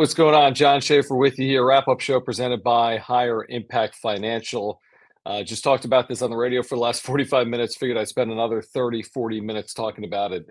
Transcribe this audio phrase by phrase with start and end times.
[0.00, 0.54] What's going on?
[0.54, 1.66] Jon Schaeffer with you here.
[1.66, 4.80] Wrap up show presented by Higher Impact Financial.
[5.26, 7.76] Uh, just talked about this on the radio for the last 45 minutes.
[7.76, 10.46] Figured I'd spend another 30, 40 minutes talking about it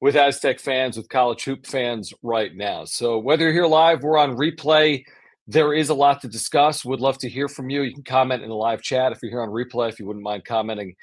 [0.00, 2.84] with Aztec fans, with college hoop fans right now.
[2.84, 5.04] So whether you're here live, we're on replay.
[5.46, 6.84] There is a lot to discuss.
[6.84, 7.82] Would love to hear from you.
[7.82, 10.24] You can comment in the live chat if you're here on replay, if you wouldn't
[10.24, 10.96] mind commenting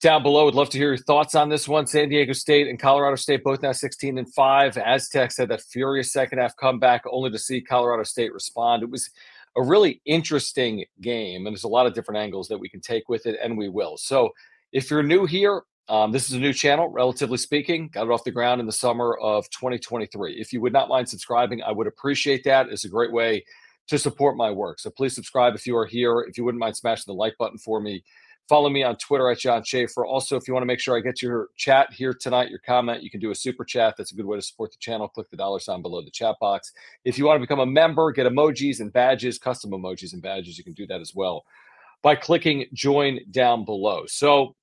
[0.00, 0.44] down below.
[0.44, 1.86] Would love to hear your thoughts on this one.
[1.86, 4.78] San Diego State and Colorado State both now 16 and 5.
[4.78, 8.82] Aztecs had that furious second half comeback only to see Colorado State respond.
[8.82, 9.10] It was
[9.56, 13.08] a really interesting game, and there's a lot of different angles that we can take
[13.08, 13.96] with it, and we will.
[13.96, 14.30] So
[14.72, 17.88] if you're new here, um, this is a new channel, relatively speaking.
[17.88, 20.34] Got it off the ground in the summer of 2023.
[20.34, 22.68] If you would not mind subscribing, I would appreciate that.
[22.68, 23.44] It's a great way
[23.88, 24.80] to support my work.
[24.80, 26.20] So please subscribe if you are here.
[26.28, 28.04] If you wouldn't mind smashing the like button for me,
[28.48, 30.06] Follow me on Twitter at Jon Schaeffer.
[30.06, 33.02] Also, if you want to make sure I get your chat here tonight, your comment,
[33.02, 33.94] you can do a super chat.
[33.98, 35.06] That's a good way to support the channel.
[35.06, 36.72] Click the dollar sign below the chat box.
[37.04, 40.56] If you want to become a member, get emojis and badges, custom emojis and badges,
[40.56, 41.44] you can do that as well
[42.02, 44.04] by clicking join down below.
[44.06, 44.54] So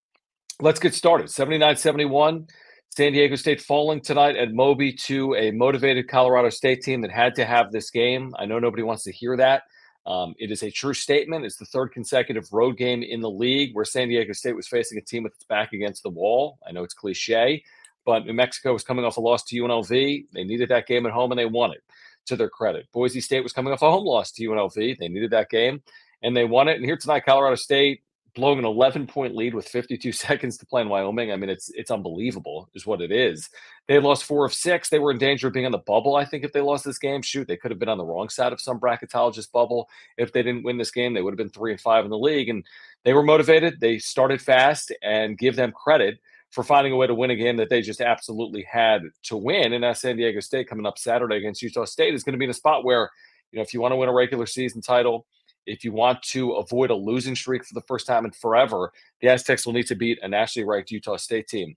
[0.62, 1.30] let's get started.
[1.30, 2.48] 79 71.
[2.90, 7.36] San Diego State falling tonight at Moby to a motivated Colorado State team that had
[7.36, 8.34] to have this game.
[8.40, 9.64] I know nobody wants to hear that.
[10.06, 11.46] Um, it is a true statement.
[11.46, 14.98] It's the third consecutive road game in the league where San Diego State was facing
[14.98, 16.60] a team with its back against the wall.
[16.68, 17.64] I know it's cliche,
[18.06, 20.28] but New Mexico was coming off a loss to UNLV.
[20.32, 21.84] They needed that game at home and they won it
[22.28, 22.88] to their credit.
[22.94, 24.98] Boise State was coming off a home loss to UNLV.
[24.98, 25.82] They needed that game
[26.22, 26.78] and they won it.
[26.78, 28.04] And here tonight, Colorado State
[28.36, 31.32] blowing an 11 point lead with 52 seconds to play in Wyoming.
[31.32, 33.50] I mean, it's it's unbelievable, is what it is.
[33.88, 34.90] They lost four of six.
[34.90, 36.16] They were in danger of being on the bubble.
[36.16, 38.30] I think if they lost this game, shoot, they could have been on the wrong
[38.30, 39.90] side of some bracketologist bubble.
[40.18, 42.18] If they didn't win this game, they would have been three and five in the
[42.18, 42.50] league.
[42.50, 42.64] And
[43.04, 43.80] they were motivated.
[43.80, 46.20] They started fast, and give them credit
[46.52, 49.74] for finding a way to win a game that they just absolutely had to win.
[49.74, 52.46] And now San Diego State coming up Saturday against Utah State is going to be
[52.46, 53.10] in a spot where,
[53.52, 55.26] you know, if you want to win a regular season title
[55.66, 58.92] if you want to avoid a losing streak for the first time in forever,
[59.22, 61.76] the Aztecs will need to beat a nationally ranked Utah State team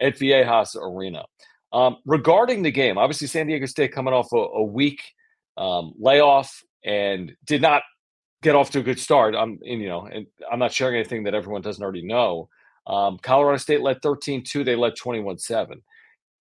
[0.00, 1.24] at Viejas Arena.
[1.72, 5.02] Um, regarding the game, obviously San Diego State coming off a, a week
[5.56, 7.82] um, layoff and did not
[8.42, 9.34] get off to a good start.
[9.34, 12.48] I'm, and, you know, and I'm not sharing anything that everyone doesn't already know.
[12.86, 14.64] Um, Colorado State led 13-2.
[14.64, 15.80] They led 21-7.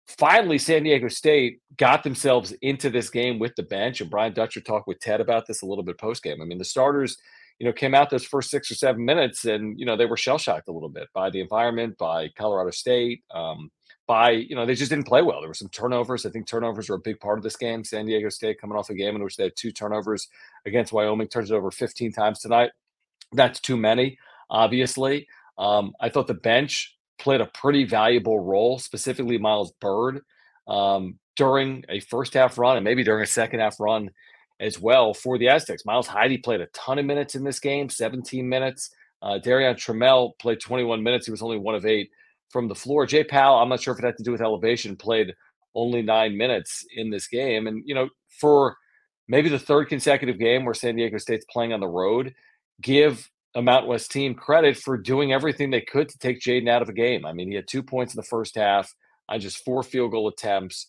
[0.07, 4.61] Finally, San Diego State got themselves into this game with the bench, and Brian Dutcher
[4.61, 6.41] talked with Ted about this a little bit post game.
[6.41, 7.17] I mean, the starters,
[7.59, 10.17] you know, came out those first six or seven minutes, and you know they were
[10.17, 13.71] shell shocked a little bit by the environment, by Colorado State, um,
[14.07, 15.39] by you know they just didn't play well.
[15.39, 16.25] There were some turnovers.
[16.25, 17.83] I think turnovers were a big part of this game.
[17.83, 20.27] San Diego State coming off a game in which they had two turnovers
[20.65, 22.71] against Wyoming, turns it over 15 times tonight.
[23.31, 24.17] That's too many,
[24.49, 25.27] obviously.
[25.57, 30.21] Um, I thought the bench played a pretty valuable role, specifically Miles Byrd,
[30.67, 34.09] um, during a first half run and maybe during a second half run
[34.59, 35.85] as well for the Aztecs.
[35.85, 38.91] Miles Heide played a ton of minutes in this game, 17 minutes.
[39.21, 41.25] Uh, Darrion Trammell played 21 minutes.
[41.25, 42.09] He was only one of eight
[42.49, 43.05] from the floor.
[43.05, 45.33] Jay Pal, I'm not sure if it had to do with elevation, played
[45.73, 47.67] only nine minutes in this game.
[47.67, 48.09] And, you know,
[48.39, 48.75] for
[49.27, 52.33] maybe the third consecutive game where San Diego State's playing on the road,
[52.81, 56.81] give a Mount West team credit for doing everything they could to take Jaedon out
[56.81, 57.25] of a game.
[57.25, 58.93] I mean, he had two points in the first half
[59.27, 60.87] on just four field goal attempts.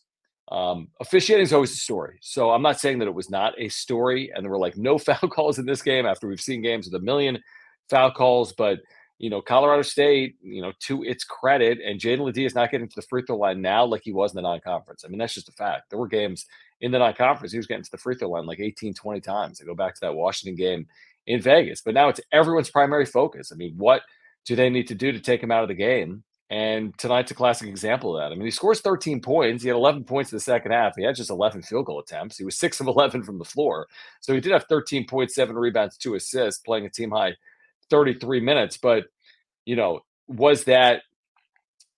[0.51, 2.19] Um, officiating is always a story.
[2.21, 4.99] So I'm not saying that it was not a story and there were like no
[4.99, 7.43] foul calls in this game after we've seen games with a million
[7.89, 8.53] foul calls.
[8.53, 8.81] But,
[9.19, 12.89] you know, Colorado State, you know, to its credit, and Jaedon LeDee is not getting
[12.89, 15.05] to the free throw line now like he was in the non conference.
[15.05, 15.91] I mean, that's just a fact.
[15.91, 16.47] There were games
[16.81, 19.21] in the non conference, he was getting to the free throw line like 18, 20
[19.21, 19.61] times.
[19.61, 20.87] I go back to that Washington game
[21.27, 21.83] in Vegas.
[21.83, 23.53] But now it's everyone's primary focus.
[23.53, 24.03] I mean, what
[24.45, 26.25] do they need to do to take him out of the game?
[26.51, 28.31] And tonight's a classic example of that.
[28.31, 29.63] I mean, he scores 13 points.
[29.63, 30.95] He had 11 points in the second half.
[30.95, 32.37] He had just 11 field goal attempts.
[32.37, 33.87] He was six of 11 from the floor.
[34.21, 37.37] So he did have 13 points, seven rebounds, two assists, playing a team high
[37.89, 38.77] 33 minutes.
[38.77, 39.05] But,
[39.65, 41.03] you know, was that,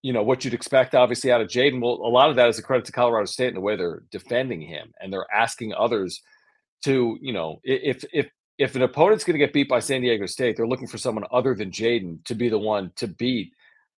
[0.02, 1.82] you know, what you'd expect obviously out of Jaedon?
[1.82, 4.04] Well, a lot of that is a credit to Colorado State and the way they're
[4.12, 6.22] defending him and they're asking others
[6.84, 8.28] to, you know, if if
[8.58, 11.24] if an opponent's going to get beat by San Diego State, they're looking for someone
[11.32, 13.52] other than Jaedon to be the one to beat,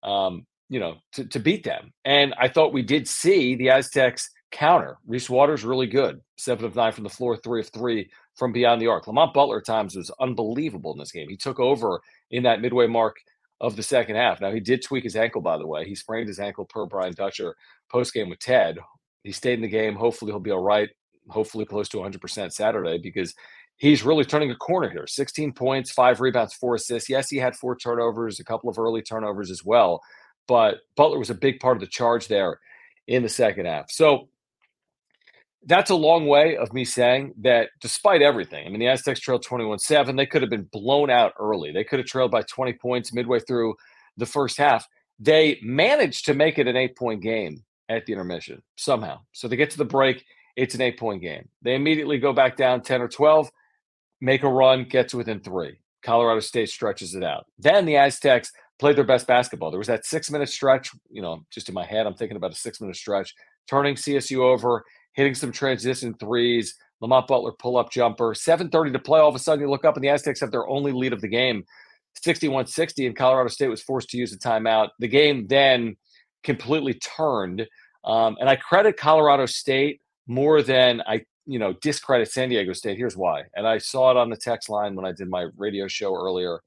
[0.04, 1.92] um, you know, to, to beat them.
[2.06, 4.98] And I thought we did see the Aztecs counter.
[5.06, 8.81] Reese Waters really good, seven of nine from the floor, three of three from beyond
[8.81, 9.07] the arc.
[9.07, 11.30] Lamont Butler at times was unbelievable in this game.
[11.30, 12.01] He took over
[12.31, 13.18] in that midway mark
[13.62, 14.42] of the second half.
[14.42, 15.86] Now he did tweak his ankle, by the way.
[15.86, 17.56] He sprained his ankle per Brian Dutcher
[17.90, 18.78] post game with Ted.
[19.24, 19.96] He stayed in the game.
[19.96, 20.90] Hopefully he'll be all right.
[21.30, 23.34] Hopefully close to 100% Saturday because
[23.77, 27.10] he's really turning a corner here 16 points, five rebounds, four assists.
[27.10, 30.01] Yes, he had four turnovers, a couple of early turnovers as well.
[30.48, 32.60] But Butler was a big part of the charge there
[33.07, 33.92] in the second half.
[33.92, 34.30] So
[35.66, 39.44] that's a long way of me saying that despite everything, I mean, the Aztecs trailed
[39.44, 40.16] 21 7.
[40.16, 41.72] They could have been blown out early.
[41.72, 43.75] They could have trailed by 20 points midway through
[44.18, 44.88] the first half.
[45.19, 49.22] They managed to make it an eight point game at the intermission somehow.
[49.31, 50.24] So they get to the break.
[50.56, 51.50] It's an eight point game.
[51.63, 53.50] They immediately go back down 10 or 12
[54.25, 55.77] make a run, get to within three.
[56.04, 57.45] Colorado State stretches it out.
[57.60, 59.69] Then the Aztecs played their best basketball.
[59.69, 62.51] There was that six minute stretch, you know, just in my head, I'm thinking about
[62.51, 63.33] a six minute stretch,
[63.68, 64.83] turning CSU over,
[65.13, 69.19] hitting some transition threes, Lamont Butler pull up jumper, 7.30 to play.
[69.19, 71.22] All of a sudden, you look up and the Aztecs have their only lead of
[71.22, 71.63] the game,
[72.24, 74.89] 61 60, and Colorado State was forced to use a timeout.
[75.00, 75.98] The game then
[76.44, 77.68] completely turned.
[78.04, 82.97] Um, and I credit Colorado State more than I you know, discredit San Diego State.
[82.97, 83.44] Here's why.
[83.56, 86.59] And I saw it on the text line when I did my radio show earlier,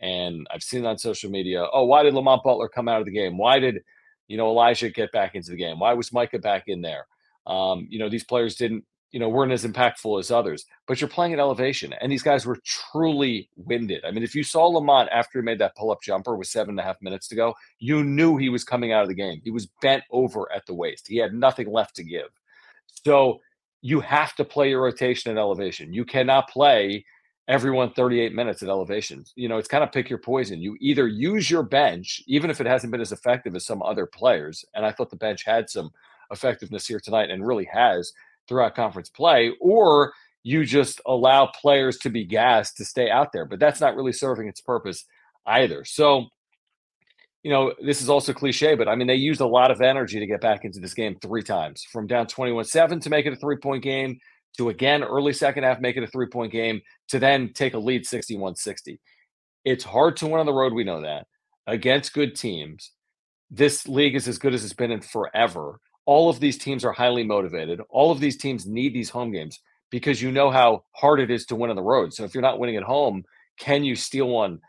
[0.00, 1.66] and I've seen it on social media.
[1.72, 3.36] Oh, why did Lamont Butler come out of the game?
[3.38, 3.82] Why did,
[4.28, 5.78] you know, Elijah get back into the game?
[5.78, 7.06] Why was Micah back in there?
[7.46, 11.08] Um, you know, these players didn't, you know, weren't as impactful as others, but you're
[11.08, 14.04] playing at elevation, and these guys were truly winded.
[14.06, 16.70] I mean, if you saw Lamont after he made that pull up jumper with seven
[16.70, 19.42] and a half minutes to go, you knew he was coming out of the game.
[19.44, 22.28] He was bent over at the waist, he had nothing left to give.
[23.04, 23.40] So,
[23.82, 25.92] you have to play your rotation at elevation.
[25.92, 27.04] You cannot play
[27.48, 29.24] everyone 38 minutes at elevation.
[29.34, 30.62] You know, it's kind of pick your poison.
[30.62, 34.06] You either use your bench, even if it hasn't been as effective as some other
[34.06, 34.64] players.
[34.74, 35.90] And I thought the bench had some
[36.30, 38.12] effectiveness here tonight and really has
[38.48, 40.12] throughout conference play, or
[40.44, 43.44] you just allow players to be gassed to stay out there.
[43.44, 45.04] But that's not really serving its purpose
[45.46, 45.84] either.
[45.84, 46.26] So
[47.42, 50.20] you know, this is also cliche, but I mean, they used a lot of energy
[50.20, 53.32] to get back into this game three times from down 21 7 to make it
[53.32, 54.18] a three point game
[54.58, 57.78] to again, early second half, make it a three point game to then take a
[57.78, 59.00] lead 61 60.
[59.64, 60.72] It's hard to win on the road.
[60.72, 61.26] We know that
[61.66, 62.92] against good teams.
[63.50, 65.78] This league is as good as it's been in forever.
[66.06, 67.80] All of these teams are highly motivated.
[67.90, 71.44] All of these teams need these home games because you know how hard it is
[71.46, 72.12] to win on the road.
[72.12, 73.24] So if you're not winning at home,
[73.58, 74.60] can you steal one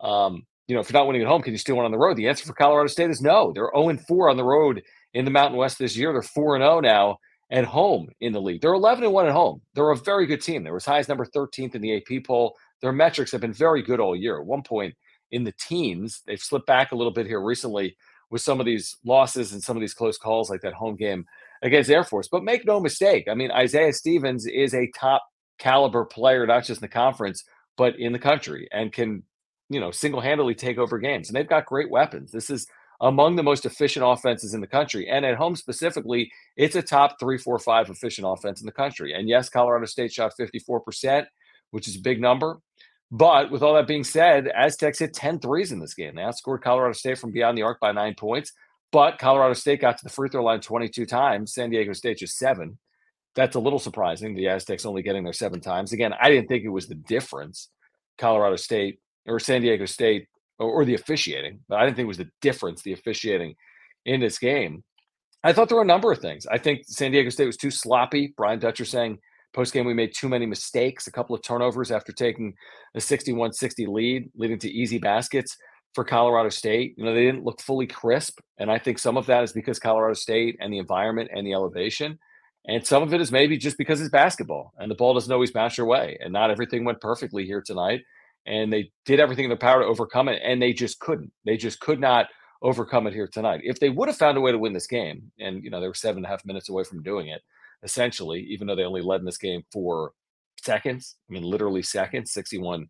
[0.00, 1.98] um, you know, if you're not winning at home, can you steal one on the
[1.98, 2.16] road?
[2.16, 3.52] The answer for Colorado State is no.
[3.52, 4.82] They're 0 4 on the road
[5.14, 6.12] in the Mountain West this year.
[6.12, 7.18] They're 4 and 0 now
[7.50, 8.60] at home in the league.
[8.60, 9.62] They're 11 and 1 at home.
[9.74, 10.62] They're a very good team.
[10.62, 12.54] They're as high as number 13th in the AP poll.
[12.82, 14.38] Their metrics have been very good all year.
[14.38, 14.94] At one point
[15.30, 17.96] in the teens, they've slipped back a little bit here recently
[18.30, 21.24] with some of these losses and some of these close calls, like that home game
[21.62, 22.28] against Air Force.
[22.30, 25.24] But make no mistake, I mean, Isaiah Stevens is a top
[25.58, 27.44] caliber player, not just in the conference,
[27.76, 29.22] but in the country, and can,
[29.68, 31.28] you know, single handedly take over games.
[31.28, 32.30] And they've got great weapons.
[32.32, 32.66] This is
[33.00, 35.08] among the most efficient offenses in the country.
[35.08, 39.12] And at home specifically, it's a top three, four, five efficient offense in the country.
[39.12, 41.26] And yes, Colorado State shot 54%,
[41.70, 42.60] which is a big number.
[43.10, 46.16] But with all that being said, Aztecs hit 10 threes in this game.
[46.16, 48.52] They outscored Colorado State from beyond the arc by nine points.
[48.90, 51.54] But Colorado State got to the free throw line 22 times.
[51.54, 52.78] San Diego State just seven.
[53.34, 54.34] That's a little surprising.
[54.34, 55.92] The Aztecs only getting there seven times.
[55.92, 57.68] Again, I didn't think it was the difference.
[58.18, 60.26] Colorado State or San Diego State
[60.58, 63.54] or, or the officiating, but I didn't think it was the difference, the officiating
[64.04, 64.82] in this game.
[65.44, 66.46] I thought there were a number of things.
[66.46, 68.34] I think San Diego State was too sloppy.
[68.36, 69.18] Brian Dutcher saying
[69.54, 72.54] post game we made too many mistakes, a couple of turnovers after taking
[72.94, 75.56] a 61 60 lead, leading to easy baskets
[75.94, 76.94] for Colorado State.
[76.96, 78.40] You know, they didn't look fully crisp.
[78.58, 81.52] And I think some of that is because Colorado State and the environment and the
[81.52, 82.18] elevation.
[82.66, 85.52] And some of it is maybe just because it's basketball and the ball doesn't always
[85.52, 86.18] bounce your way.
[86.20, 88.02] And not everything went perfectly here tonight
[88.46, 91.30] and they did everything in their power to overcome it, and they just couldn't.
[91.44, 92.26] They just could not
[92.62, 93.60] overcome it here tonight.
[93.62, 95.88] If they would have found a way to win this game, and you know they
[95.88, 97.42] were seven and a half minutes away from doing it,
[97.82, 100.12] essentially, even though they only led in this game for
[100.62, 101.16] seconds.
[101.28, 102.88] I mean, literally seconds, sixty-one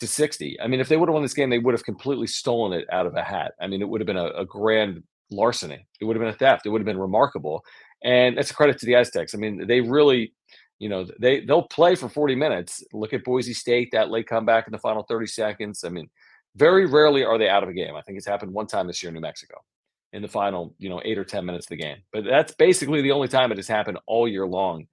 [0.00, 0.60] to sixty.
[0.60, 2.86] I mean, if they would have won this game, they would have completely stolen it
[2.92, 3.52] out of a hat.
[3.60, 5.86] I mean, it would have been a, a grand larceny.
[6.00, 6.66] It would have been a theft.
[6.66, 7.64] It would have been remarkable,
[8.02, 9.34] and that's a credit to the Aztecs.
[9.34, 10.32] I mean, they really
[10.80, 12.82] you know they they'll play for 40 minutes.
[12.92, 15.84] Look at boise state that late comeback in the final 30 seconds.
[15.84, 16.10] I mean
[16.56, 17.94] very rarely are they out of a game.
[17.94, 19.58] I think it's happened one time this year in new mexico
[20.12, 21.98] in the final you know eight or ten minutes of the game.
[22.12, 24.88] But that's basically the only time it has happened all year long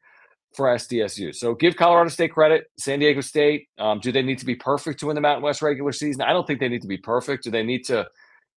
[0.56, 4.46] for sdsu so give colorado state credit san diego state um, do they need to
[4.46, 6.22] be perfect to win the mountain west regular season?
[6.22, 7.44] I don't think they need to be perfect.
[7.44, 8.08] Do they need to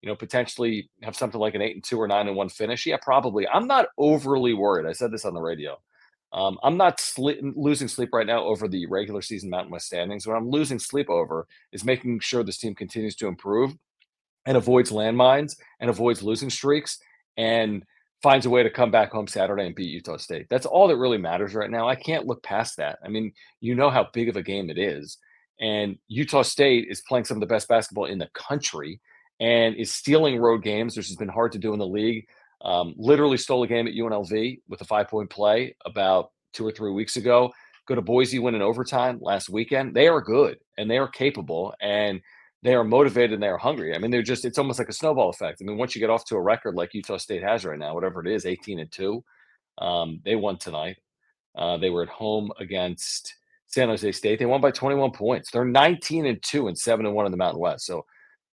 [0.01, 2.85] you know potentially have something like an eight and two or nine and one finish?
[2.85, 3.47] Yeah probably.
[3.47, 4.87] I'm not overly worried.
[4.87, 5.77] I said this on the radio
[6.31, 10.27] um, I'm not sleep, losing sleep right now over the regular season Mountain West standings.
[10.27, 13.75] What I'm losing sleep over is making sure this team continues to improve
[14.45, 16.99] and avoids landmines and avoids losing streaks
[17.37, 17.83] and
[18.21, 20.47] finds a way to come back home Saturday and beat Utah State.
[20.49, 21.87] That's all that really matters right now.
[21.87, 22.99] I can't look past that.
[23.03, 23.31] I mean,
[23.61, 25.17] you know how big of a game it is.
[25.59, 28.99] And Utah State is playing some of the best basketball in the country
[29.39, 32.27] and is stealing road games, which has been hard to do in the league.
[32.61, 36.71] Um, literally stole a game at UNLV with a five point play about two or
[36.71, 37.51] three weeks ago.
[37.87, 39.95] Go to Boise, win in overtime last weekend.
[39.95, 42.21] They are good and they are capable and
[42.61, 43.95] they are motivated and they are hungry.
[43.95, 45.61] I mean, they're just, it's almost like a snowball effect.
[45.61, 47.95] I mean, once you get off to a record like Utah State has right now,
[47.95, 49.23] whatever it is, 18 and 2,
[49.79, 50.97] um, they won tonight.
[51.57, 53.33] Uh, they were at home against
[53.67, 54.39] San Jose State.
[54.39, 55.51] They won by 21 points.
[55.51, 57.85] They're 19 and 2 and 7 and 1 in the Mountain West.
[57.85, 58.05] So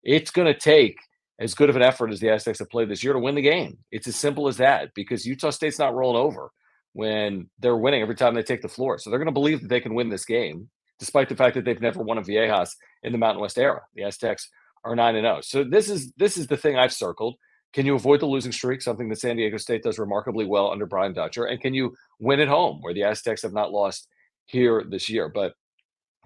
[0.03, 0.97] it's going to take
[1.38, 3.43] as good of an effort as the Aztecs have played this year to win the
[3.43, 3.78] game.
[3.90, 6.50] It's as simple as that because Utah State's not rolling over
[6.93, 8.99] when they're winning every time they take the floor.
[8.99, 11.64] So they're going to believe that they can win this game, despite the fact that
[11.64, 12.71] they've never won a Viejas
[13.02, 13.83] in the Mountain West era.
[13.95, 14.49] The Aztecs
[14.85, 15.37] are nine and zero.
[15.37, 15.40] Oh.
[15.43, 17.37] So this is this is the thing I've circled.
[17.75, 20.87] Can you avoid the losing streak, something that San Diego State does remarkably well under
[20.87, 21.45] Brian Dutcher?
[21.45, 24.09] And can you win at home, where the Aztecs have not lost
[24.47, 25.28] here this year?
[25.28, 25.52] But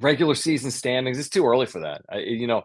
[0.00, 2.02] regular season standings, it's too early for that.
[2.08, 2.62] I, you know,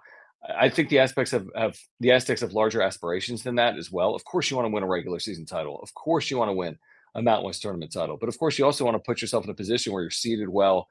[0.58, 4.16] I think the aspects of, of the Aztecs have larger aspirations than that as well.
[4.16, 5.80] Of course, you want to win a regular season title.
[5.82, 6.78] Of course, you want to win
[7.16, 8.18] a Mountain West tournament title.
[8.20, 10.50] But of course, you also want to put yourself in a position where you're seated
[10.50, 10.88] well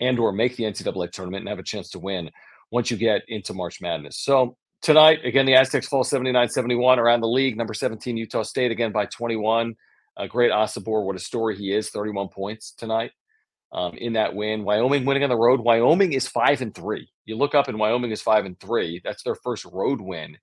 [0.00, 2.30] and or make the NCAA tournament and have a chance to win
[2.70, 4.18] once you get into March Madness.
[4.18, 7.56] So tonight, again, the Aztecs fall 79-71 around the league.
[7.56, 9.74] Number 17, Utah State, again by 21.
[10.18, 13.12] A Great Osobor, what a story he is, 31 points tonight
[13.72, 14.64] um, in that win.
[14.64, 15.60] Wyoming winning on the road.
[15.60, 17.08] Wyoming is five and three.
[17.24, 19.00] You look up and Wyoming is five and three.
[19.04, 20.38] That's their first road win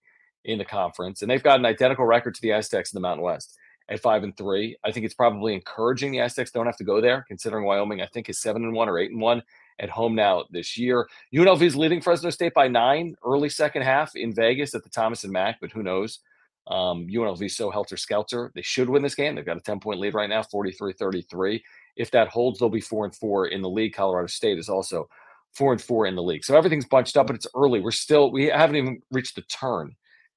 [0.45, 3.23] in the conference, and they've got an identical record to the Aztecs in the Mountain
[3.23, 3.57] West
[3.89, 4.77] at five and three.
[4.83, 8.07] I think it's probably encouraging the Aztecs don't have to go there, considering Wyoming I
[8.07, 9.43] think is seven and one or eight and one
[9.79, 11.07] at home now this year.
[11.33, 15.23] UNLV is leading Fresno State by nine early second half in Vegas at the Thomas
[15.23, 16.19] and Mack, but who knows?
[16.67, 18.51] Um, UNLV so helter skelter.
[18.53, 19.35] They should win this game.
[19.35, 21.63] They've got a 10 point lead right now, 43 33.
[21.99, 23.93] If that holds, they'll be four and four in the league.
[23.93, 25.07] Colorado State is also
[25.53, 26.45] four and four in the league.
[26.45, 27.81] So everything's bunched up, but it's early.
[27.81, 29.95] We're still we haven't even reached the turn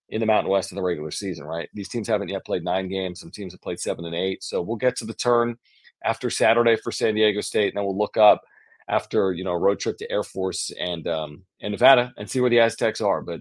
[0.08, 1.70] in the Mountain West in the regular season, right?
[1.72, 3.20] These teams haven't yet played nine games.
[3.20, 4.42] Some teams have played seven and eight.
[4.42, 5.56] So we'll get to the turn
[6.04, 8.42] after Saturday for San Diego State, and then we'll look up
[8.88, 12.40] after you know a road trip to Air Force and um, and Nevada and see
[12.40, 13.22] where the Aztecs are.
[13.22, 13.40] But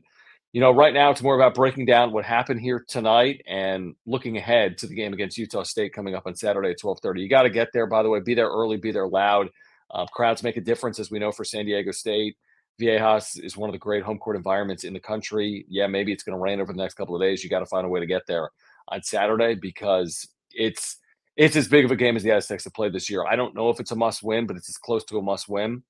[0.54, 4.38] you know, right now it's more about breaking down what happened here tonight and looking
[4.38, 7.22] ahead to the game against Utah State coming up on Saturday at 12:30.
[7.22, 8.20] You got to get there, by the way.
[8.20, 9.50] Be there early, be there loud.
[9.90, 12.36] Uh, crowds make a difference, as we know for San Diego State.
[12.80, 15.66] Viejas is one of the great home court environments in the country.
[15.70, 17.44] Yeah, maybe it's going to rain over the next couple of days.
[17.44, 18.50] You got to find a way to get there
[18.90, 20.98] on Saturday because it's
[21.38, 23.26] it's as big of a game as the Aztecs have played this year.
[23.26, 25.48] I don't know if it's a must win, but it's as close to a must
[25.48, 25.84] win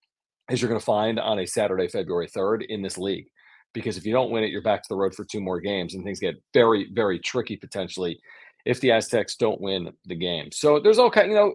[0.49, 3.27] as you're going to find on a Saturday, February 3rd in this league.
[3.73, 5.93] Because if you don't win it, you're back to the road for two more games,
[5.93, 8.19] and things get very, very tricky potentially
[8.65, 10.51] if the Aztecs don't win the game.
[10.51, 11.53] So there's all kind, you know,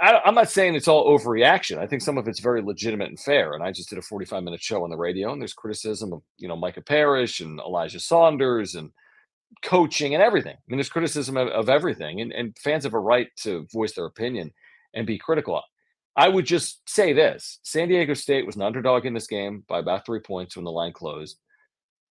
[0.00, 1.78] I, am not saying it's all overreaction.
[1.78, 3.52] I think some of it's very legitimate and fair.
[3.52, 6.22] And I just did a 45 minute show on the radio, and there's criticism of
[6.38, 8.90] you know Micah Parrish and Elijah Saunders and
[9.62, 10.54] coaching and everything.
[10.54, 13.92] I mean, there's criticism of, of everything, and, and fans have a right to voice
[13.94, 14.52] their opinion
[14.94, 15.60] and be critical.
[16.16, 19.78] I would just say this: San Diego State was an underdog in this game by
[19.78, 21.38] about three points when the line closed.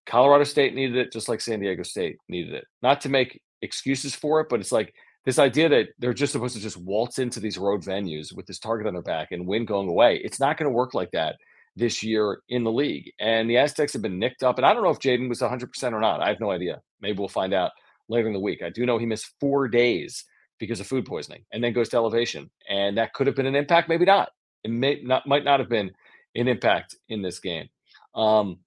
[0.05, 2.65] Colorado State needed it just like San Diego State needed it.
[2.83, 4.93] Not to make excuses for it, but it's like
[5.25, 8.59] this idea that they're just supposed to just waltz into these road venues with this
[8.59, 10.21] target on their back and win going away.
[10.24, 11.38] It's not going to work like that
[11.75, 13.12] this year in the league.
[13.19, 14.57] And the Aztecs have been nicked up.
[14.57, 16.21] And I don't know if Jaedon was 100% or not.
[16.21, 16.81] I have no idea.
[17.01, 17.71] Maybe we'll find out
[18.07, 18.62] later in the week.
[18.62, 20.24] I do know he missed four days
[20.59, 22.50] because of food poisoning and then goes to elevation.
[22.69, 24.29] And that could have been an impact, maybe not.
[24.63, 25.91] It may not might not have been
[26.35, 27.69] an impact in this game.
[28.13, 28.59] Um,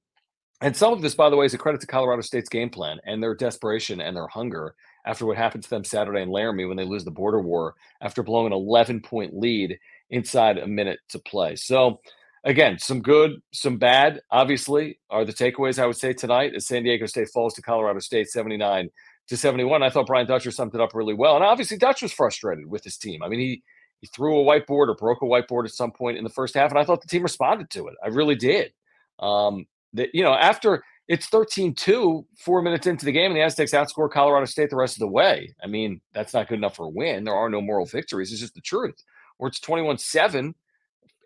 [0.60, 2.98] and some of this, by the way, is a credit to Colorado State's game plan
[3.04, 4.74] and their desperation and their hunger
[5.06, 8.22] after what happened to them Saturday in Laramie when they lose the border war after
[8.22, 9.78] blowing an 11 point lead
[10.10, 11.54] inside a minute to play.
[11.54, 12.00] So,
[12.42, 16.82] again, some good, some bad, obviously, are the takeaways I would say tonight as San
[16.82, 18.90] Diego State falls to Colorado State 79
[19.28, 19.82] to 71.
[19.82, 21.36] I thought Brian Dutcher summed it up really well.
[21.36, 23.22] And obviously, Dutch was frustrated with his team.
[23.22, 23.62] I mean, he,
[24.00, 26.70] he threw a whiteboard or broke a whiteboard at some point in the first half,
[26.70, 27.94] and I thought the team responded to it.
[28.02, 28.72] I really did.
[29.18, 33.42] Um, that, you know, after it's 13 2, four minutes into the game, and the
[33.42, 35.54] Aztecs outscore Colorado State the rest of the way.
[35.62, 37.24] I mean, that's not good enough for a win.
[37.24, 38.30] There are no moral victories.
[38.30, 39.02] It's just the truth.
[39.38, 40.54] Or it's 21 7,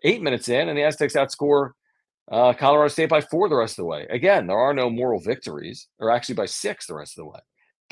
[0.03, 1.71] eight minutes in, and the Aztecs outscore
[2.31, 4.07] uh, Colorado State by four the rest of the way.
[4.09, 7.39] Again, there are no moral victories, or actually by six the rest of the way.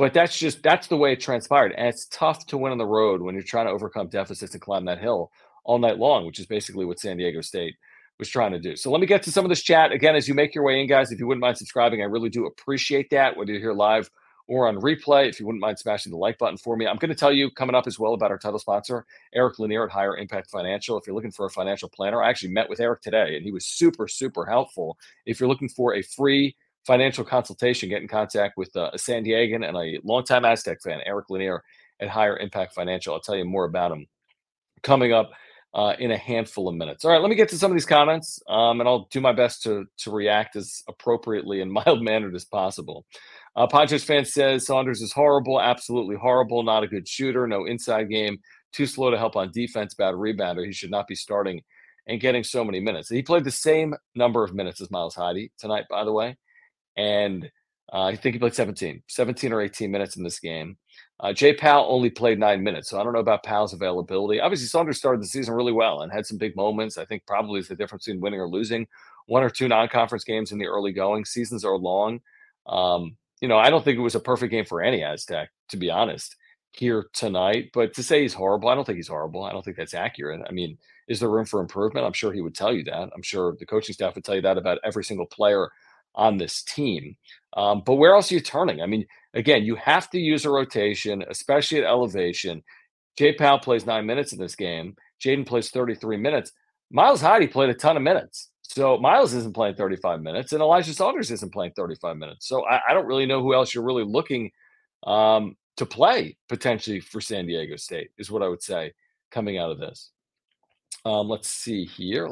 [0.02, 1.76] But that's just that's the way it transpired.
[1.78, 4.60] And it's tough to win on the road when you're trying to overcome deficits and
[4.60, 5.32] climb that hill
[5.64, 7.76] all night long, which is basically what San Diego State
[8.18, 8.76] was trying to do.
[8.76, 10.82] So let me get to some of this chat again as you make your way
[10.82, 11.12] in, guys.
[11.12, 13.38] If you wouldn't mind subscribing, I really do appreciate that.
[13.38, 14.10] Whether you're here live
[14.48, 17.10] or on replay, if you wouldn't mind smashing the like button for me, I'm going
[17.10, 20.18] to tell you coming up as well about our title sponsor, Eric Lanier at Higher
[20.18, 20.98] Impact Financial.
[20.98, 23.52] If you're looking for a financial planner, I actually met with Eric today, and he
[23.52, 24.98] was super, super helpful.
[25.28, 29.24] If you're looking for a free financial consultation, get in contact with uh, a San
[29.24, 31.64] Diegan and a longtime Aztec fan, Eric Lanier
[32.00, 33.14] at Higher Impact Financial.
[33.14, 34.08] I'll tell you more about him
[34.84, 35.32] coming up
[35.74, 37.06] uh, in a handful of minutes.
[37.06, 39.32] All right, let me get to some of these comments, um, and I'll do my
[39.32, 43.06] best to to react as appropriately and mild mannered as possible.
[43.56, 48.10] Uh, Padres fan says Saunders is horrible, absolutely horrible, not a good shooter, no inside
[48.10, 48.40] game,
[48.72, 50.66] too slow to help on defense, bad rebounder.
[50.66, 51.62] He should not be starting
[52.08, 53.10] and getting so many minutes.
[53.10, 56.38] He played the same number of minutes as Miles Heide tonight, by the way,
[56.98, 57.50] and
[57.92, 60.78] uh, I think he played 17, 17 or 18 minutes in this game.
[61.20, 64.40] Uh, Jay Pal only played nine minutes, so I don't know about Pal's availability.
[64.40, 66.98] Obviously, Saunders started the season really well and had some big moments.
[66.98, 68.88] I think probably is the difference between winning or losing.
[69.28, 71.26] One or two non-conference games in the early going.
[71.26, 72.22] Seasons are long.
[72.66, 75.78] Um, you know, I don't think it was a perfect game for any Aztec, to
[75.78, 76.36] be honest,
[76.72, 77.70] here tonight.
[77.74, 79.44] But to say he's horrible, I don't think he's horrible.
[79.44, 80.42] I don't think that's accurate.
[80.48, 80.78] I mean,
[81.08, 82.06] is there room for improvement?
[82.06, 83.10] I'm sure he would tell you that.
[83.14, 85.70] I'm sure the coaching staff would tell you that about every single player
[86.16, 87.16] on this team.
[87.56, 88.82] Um, but where else are you turning?
[88.82, 92.64] I mean, again, you have to use a rotation, especially at elevation.
[93.18, 94.96] Jay Pal plays nine minutes in this game.
[95.24, 96.52] Jaedon plays 33 minutes.
[96.92, 98.50] Miles Heide played a ton of minutes.
[98.64, 102.48] So Miles isn't playing 35 minutes, and Elijah Saunders isn't playing 35 minutes.
[102.48, 104.50] So I, I don't really know who else you're really looking
[105.04, 108.94] um, to play potentially for San Diego State, is what I would say
[109.30, 110.12] coming out of this.
[111.04, 112.30] Um, let's see here.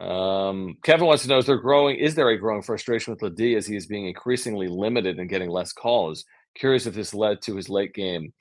[0.00, 1.96] Um, Kevin wants to know: Is there growing?
[1.96, 5.50] Is there a growing frustration with LeDee as he is being increasingly limited and getting
[5.50, 6.24] less calls?
[6.54, 8.32] Curious if this led to his late game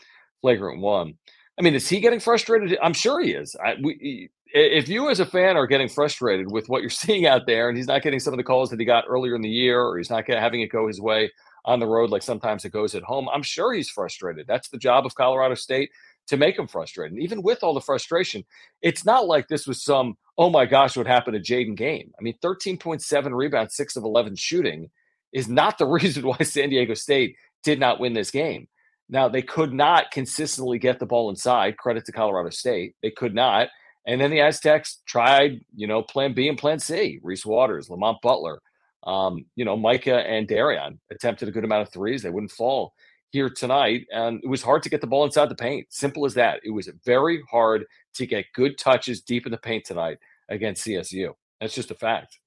[0.41, 1.13] flagrant one.
[1.59, 2.77] I mean, is he getting frustrated?
[2.81, 3.55] I'm sure he is.
[3.63, 7.45] I, we, if you as a fan are getting frustrated with what you're seeing out
[7.45, 9.49] there, and he's not getting some of the calls that he got earlier in the
[9.49, 11.31] year, or he's not having it go his way
[11.65, 14.47] on the road like sometimes it goes at home, I'm sure he's frustrated.
[14.47, 15.89] That's the job of Colorado State
[16.27, 17.13] to make him frustrated.
[17.13, 18.43] And even with all the frustration,
[18.81, 22.11] it's not like this was some, oh my gosh, what happened to Jaedon game.
[22.17, 24.89] I mean, 13.7 rebounds, six of 11 shooting
[25.31, 28.67] is not the reason why San Diego State did not win this game.
[29.09, 31.77] Now, they could not consistently get the ball inside.
[31.77, 32.95] Credit to Colorado State.
[33.03, 33.67] They could not.
[34.07, 37.19] And then the Aztecs tried, you know, plan B and plan C.
[37.21, 38.59] Reese Waters, Lamont Butler,
[39.05, 42.23] um, you know, Micah and Darrion attempted a good amount of threes.
[42.23, 42.93] They wouldn't fall
[43.33, 45.87] here tonight, and it was hard to get the ball inside the paint.
[45.89, 46.59] Simple as that.
[46.63, 50.19] It was very hard to get good touches deep in the paint tonight
[50.49, 51.33] against CSU.
[51.59, 52.37] That's just a fact.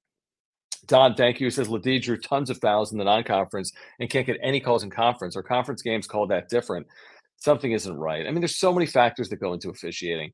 [0.86, 1.48] Don, thank you.
[1.48, 4.84] He says LeDee drew tons of fouls in the non-conference and can't get any calls
[4.84, 5.34] in conference.
[5.34, 6.86] Or conference games called that different.
[7.38, 8.24] Something isn't right.
[8.24, 10.30] I mean, there's so many factors that go into officiating.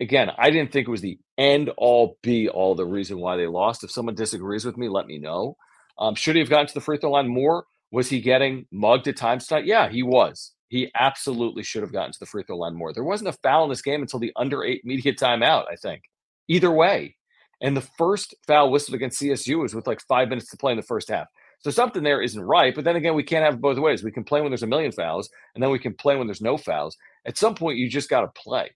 [0.00, 3.46] Again, I didn't think it was the end all be all the reason why they
[3.46, 3.84] lost.
[3.84, 5.58] If someone disagrees with me, let me know.
[5.98, 7.66] Um, should he have gotten to the free throw line more?
[7.92, 9.66] Was he getting mugged at times tonight?
[9.66, 10.52] Yeah, he was.
[10.68, 12.92] He absolutely should have gotten to the free throw line more.
[12.92, 16.04] There wasn't a foul in this game until the under eight media timeout, I think.
[16.48, 17.16] Either way.
[17.60, 20.78] And the first foul whistled against CSU was with like five minutes to play in
[20.78, 21.28] the first half.
[21.60, 22.74] So something there isn't right.
[22.74, 24.02] But then again, we can't have both ways.
[24.02, 26.40] We can play when there's a million fouls, and then we can play when there's
[26.40, 26.96] no fouls.
[27.24, 28.70] At some point, you just got to play,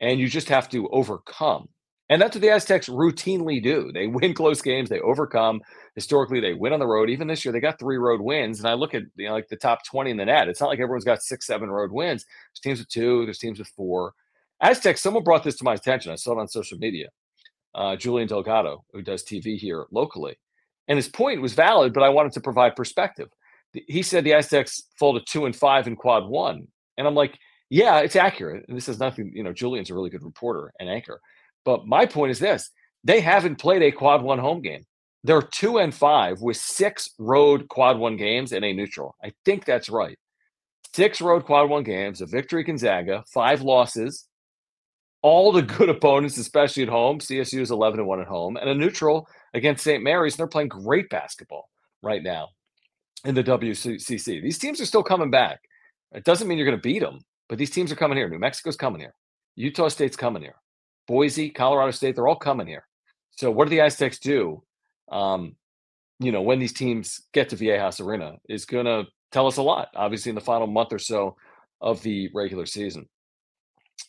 [0.00, 1.68] and you just have to overcome.
[2.12, 3.90] And that's what the Aztecs routinely do.
[3.90, 5.62] They win close games, they overcome.
[5.94, 7.08] Historically, they win on the road.
[7.08, 8.58] Even this year, they got three road wins.
[8.58, 10.46] And I look at you know, like the top 20 in the net.
[10.46, 12.24] It's not like everyone's got six, seven road wins.
[12.24, 14.12] There's teams with two, there's teams with four.
[14.60, 16.12] Aztecs, someone brought this to my attention.
[16.12, 17.08] I saw it on social media.
[17.74, 20.36] Uh, Julian Delgado, who does TV here locally.
[20.88, 23.28] And his point was valid, but I wanted to provide perspective.
[23.72, 26.68] He said the Aztecs folded two and five in quad one.
[26.98, 27.38] And I'm like,
[27.70, 28.66] yeah, it's accurate.
[28.68, 31.22] And this is nothing, you know, Julian's a really good reporter and anchor.
[31.64, 32.70] But my point is this
[33.04, 34.84] they haven't played a quad one home game.
[35.24, 39.14] They're two and five with six road quad one games and a neutral.
[39.22, 40.18] I think that's right.
[40.94, 44.26] Six road quad one games, a victory Gonzaga, five losses,
[45.22, 47.18] all the good opponents, especially at home.
[47.18, 50.02] CSU is 11 and 1 at home, and a neutral against St.
[50.02, 50.34] Mary's.
[50.34, 51.68] And they're playing great basketball
[52.02, 52.48] right now
[53.24, 54.42] in the WCC.
[54.42, 55.60] These teams are still coming back.
[56.12, 58.28] It doesn't mean you're going to beat them, but these teams are coming here.
[58.28, 59.14] New Mexico's coming here.
[59.54, 60.56] Utah State's coming here.
[61.06, 62.86] Boise, Colorado State, they're all coming here.
[63.30, 64.62] So what do the Aztecs do?
[65.10, 65.56] Um,
[66.18, 69.62] you know, when these teams get to Viejas Arena is going to tell us a
[69.62, 71.36] lot, obviously, in the final month or so
[71.80, 73.08] of the regular season.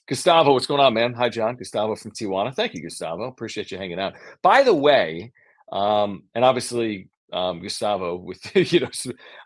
[0.07, 1.13] Gustavo, what's going on, man?
[1.13, 1.55] Hi, John.
[1.55, 2.53] Gustavo from Tijuana.
[2.53, 3.23] Thank you, Gustavo.
[3.23, 4.13] Appreciate you hanging out.
[4.41, 5.31] By the way,
[5.71, 8.39] um, and obviously, um, Gustavo with
[8.73, 8.89] you know,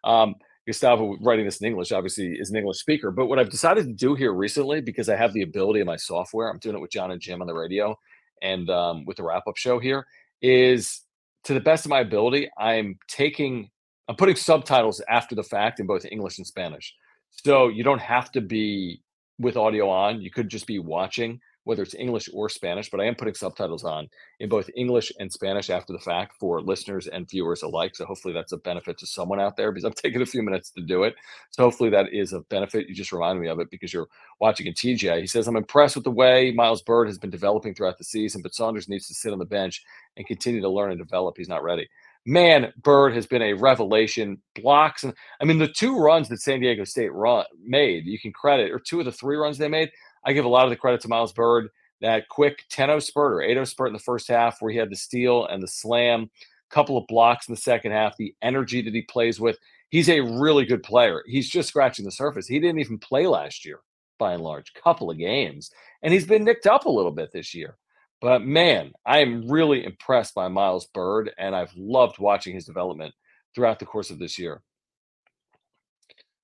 [0.03, 0.35] um,
[0.67, 3.09] Gustavo writing this in English obviously is an English speaker.
[3.09, 5.95] But what I've decided to do here recently, because I have the ability in my
[5.95, 7.97] software, I'm doing it with John and Jim on the radio
[8.41, 10.05] and um, with the wrap up show here,
[10.41, 11.01] is
[11.45, 13.69] to the best of my ability, I'm taking,
[14.09, 16.93] I'm putting subtitles after the fact in both English and Spanish.
[17.31, 19.01] So you don't have to be
[19.39, 20.21] with audio on.
[20.21, 23.83] You could just be watching whether it's English or Spanish, but I am putting subtitles
[23.83, 24.07] on
[24.39, 27.93] in both English and Spanish after the fact for listeners and viewers alike.
[27.93, 30.71] So hopefully that's a benefit to someone out there because I'm taking a few minutes
[30.71, 31.15] to do it.
[31.51, 32.87] So hopefully that is a benefit.
[32.87, 34.07] You just reminded me of it because you're
[34.39, 35.19] watching in TJ.
[35.19, 38.41] He says, I'm impressed with the way Miles Byrd has been developing throughout the season,
[38.41, 39.83] but Saunders needs to sit on the bench
[40.15, 41.35] and continue to learn and develop.
[41.35, 41.89] He's not ready.
[42.25, 44.41] Man, Byrd has been a revelation.
[44.55, 48.33] Blocks and I mean the two runs that San Diego State run, made, you can
[48.33, 49.89] credit, or two of the three runs they made
[50.25, 51.69] I give a lot of the credit to Miles Byrd.
[52.01, 54.77] That quick 10 0 spurt or 8 0 spurt in the first half, where he
[54.77, 56.29] had the steal and the slam,
[56.69, 59.57] couple of blocks in the second half, the energy that he plays with.
[59.89, 61.23] He's a really good player.
[61.25, 62.45] He's just scratching the surface.
[62.45, 63.79] He didn't even play last year,
[64.19, 65.71] by and large, couple of games.
[66.03, 67.77] And he's been nicked up a little bit this year.
[68.19, 73.13] But man, I am really impressed by Miles Byrd, and I've loved watching his development
[73.53, 74.61] throughout the course of this year.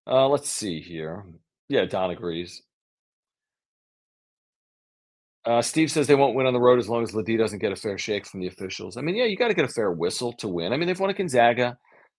[0.05, 1.25] Uh, let's see here.
[1.69, 2.61] Yeah, Don agrees.
[5.45, 7.73] Uh, Steve says they won't win on the road as long as LeDee doesn't get
[7.73, 8.95] a fair shake from the officials.
[8.95, 10.71] I mean, yeah, you got to get a fair whistle to win.
[10.71, 11.77] I mean, they've won at Gonzaga,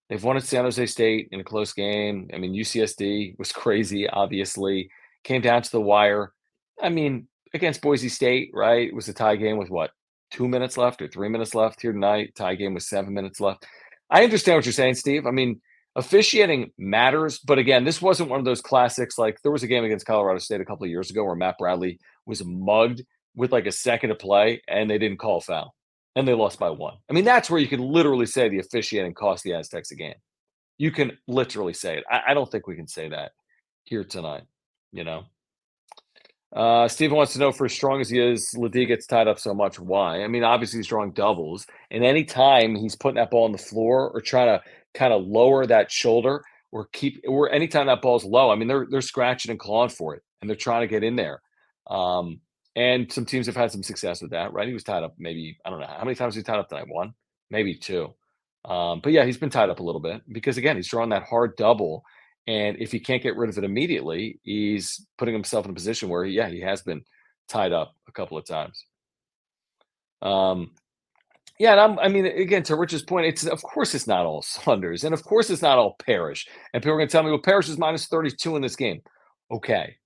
[0.08, 2.28] they've won at San Jose State in a close game.
[2.34, 4.90] I mean, UCSD was crazy, obviously,
[5.22, 6.32] came down to the wire.
[6.82, 8.88] I mean, against Boise State, right?
[8.88, 9.90] It was a tie game with what,
[10.30, 12.34] two minutes left or three minutes left here tonight?
[12.34, 13.64] Tie game with seven minutes left.
[14.10, 15.26] I understand what you're saying, Steve.
[15.26, 15.62] I mean,
[15.96, 19.16] officiating matters, but again, this wasn't one of those classics.
[19.16, 21.56] Like there was a game against Colorado State a couple of years ago where Matt
[21.58, 23.04] Bradley was mugged
[23.34, 25.74] with like a second to play and they didn't call foul
[26.16, 26.96] and they lost by one.
[27.10, 30.14] I mean, that's where you can literally say the officiating cost the Aztecs a game.
[30.78, 32.04] You can literally say it.
[32.10, 33.32] I, I don't think we can say that
[33.84, 34.44] here tonight,
[34.92, 35.24] you know?
[36.54, 39.40] Uh, Steven wants to know for as strong as he is, LeDee gets tied up
[39.40, 39.80] so much.
[39.80, 40.22] Why?
[40.22, 44.10] I mean, obviously he's drawing doubles, and anytime he's putting that ball on the floor
[44.10, 44.62] or trying to
[44.94, 48.86] kind of lower that shoulder or keep or anytime that ball's low, I mean, they're
[48.88, 51.42] they're scratching and clawing for it and they're trying to get in there.
[51.88, 52.40] Um,
[52.76, 54.66] and some teams have had some success with that, right?
[54.66, 56.88] He was tied up maybe, I don't know, how many times he tied up tonight?
[56.88, 57.14] One,
[57.50, 58.14] maybe two.
[58.64, 61.24] Um, but yeah, he's been tied up a little bit because again, he's drawing that
[61.24, 62.04] hard double.
[62.46, 66.08] And if he can't get rid of it immediately, he's putting himself in a position
[66.08, 67.02] where, yeah, he has been
[67.48, 68.84] tied up a couple of times.
[70.20, 70.72] Um,
[71.58, 74.42] yeah, and I'm, I mean, again, to Rich's point, it's of course it's not all
[74.42, 76.46] Saunders, and of course it's not all Parrish.
[76.72, 79.02] And people are going to tell me, well, Parrish is minus 32 in this game.
[79.50, 79.96] Okay,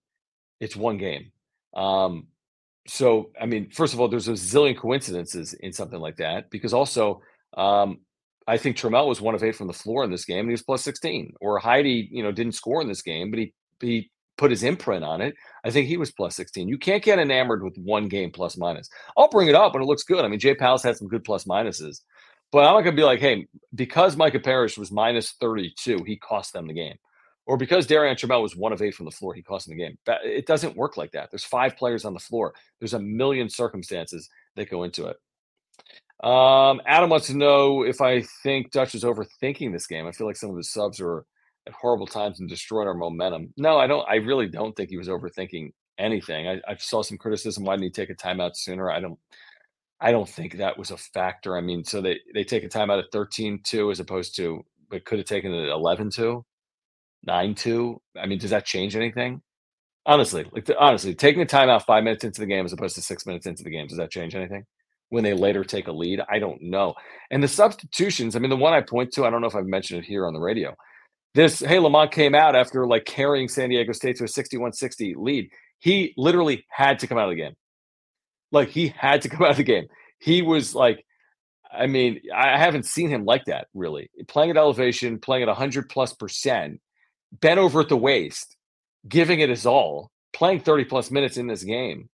[0.61, 1.33] it's one game.
[1.75, 2.27] Um,
[2.89, 6.73] so, I mean, first of all, there's a zillion coincidences in something like that because
[6.75, 7.23] also
[7.57, 8.01] Um,
[8.49, 10.53] I think Trammell was one of eight from the floor in this game, and he
[10.53, 11.35] was plus 16.
[11.41, 15.05] Or Heide, you know, didn't score in this game, but he he put his imprint
[15.05, 15.35] on it.
[15.65, 16.69] I think he was plus 16.
[16.69, 18.89] You can't get enamored with one game plus minus.
[19.17, 20.25] I'll bring it up when it looks good.
[20.25, 22.01] I mean, Jay Pal's had some good plus minuses,
[22.53, 26.17] but I'm not going to be like, hey, because Micah Parrish was minus 32, he
[26.17, 26.97] cost them the game.
[27.49, 29.83] Or because Darrion Trammell was one of eight from the floor, he cost them the
[29.83, 29.99] game.
[30.23, 31.31] It doesn't work like that.
[31.31, 32.53] There's five players on the floor.
[32.79, 35.17] There's a million circumstances that go into it.
[36.23, 40.07] Um, Adam wants to know if I think Dutch is overthinking this game.
[40.07, 41.25] I feel like some of his subs are
[41.67, 43.55] at horrible times and destroying our momentum.
[43.57, 44.07] No, I don't.
[44.07, 46.49] I really don't think he was overthinking anything.
[46.49, 47.65] I, I saw some criticism.
[47.65, 48.91] Why didn't he take a timeout sooner?
[48.91, 49.19] I don't.
[50.01, 51.57] I don't think that was a factor.
[51.57, 55.19] I mean, so they they take a timeout at 13-2 as opposed to but could
[55.19, 56.43] have taken it at 11-2,
[57.29, 57.97] 9-2.
[58.21, 59.43] I mean, does that change anything?
[60.07, 63.27] Honestly, like honestly, taking a timeout five minutes into the game as opposed to six
[63.27, 64.65] minutes into the game, does that change anything?
[65.11, 66.95] When they later take a lead, I don't know.
[67.31, 69.67] And the substitutions, I mean, the one I point to, I don't know if I've
[69.67, 70.75] mentioned it here on the radio.
[71.35, 75.15] This, hey, Lamont came out after like carrying San Diego State to a 61 60
[75.17, 75.51] lead.
[75.79, 77.55] He literally had to come out of the game.
[78.51, 79.89] Like he had to come out of the game.
[80.19, 81.05] He was like,
[81.71, 84.11] I mean, I haven't seen him like that really.
[84.27, 86.81] Playing at elevation, playing at 100 plus percent,
[87.33, 88.57] bent over at the waist,
[89.09, 92.09] giving it his all, playing 30 plus minutes in this game.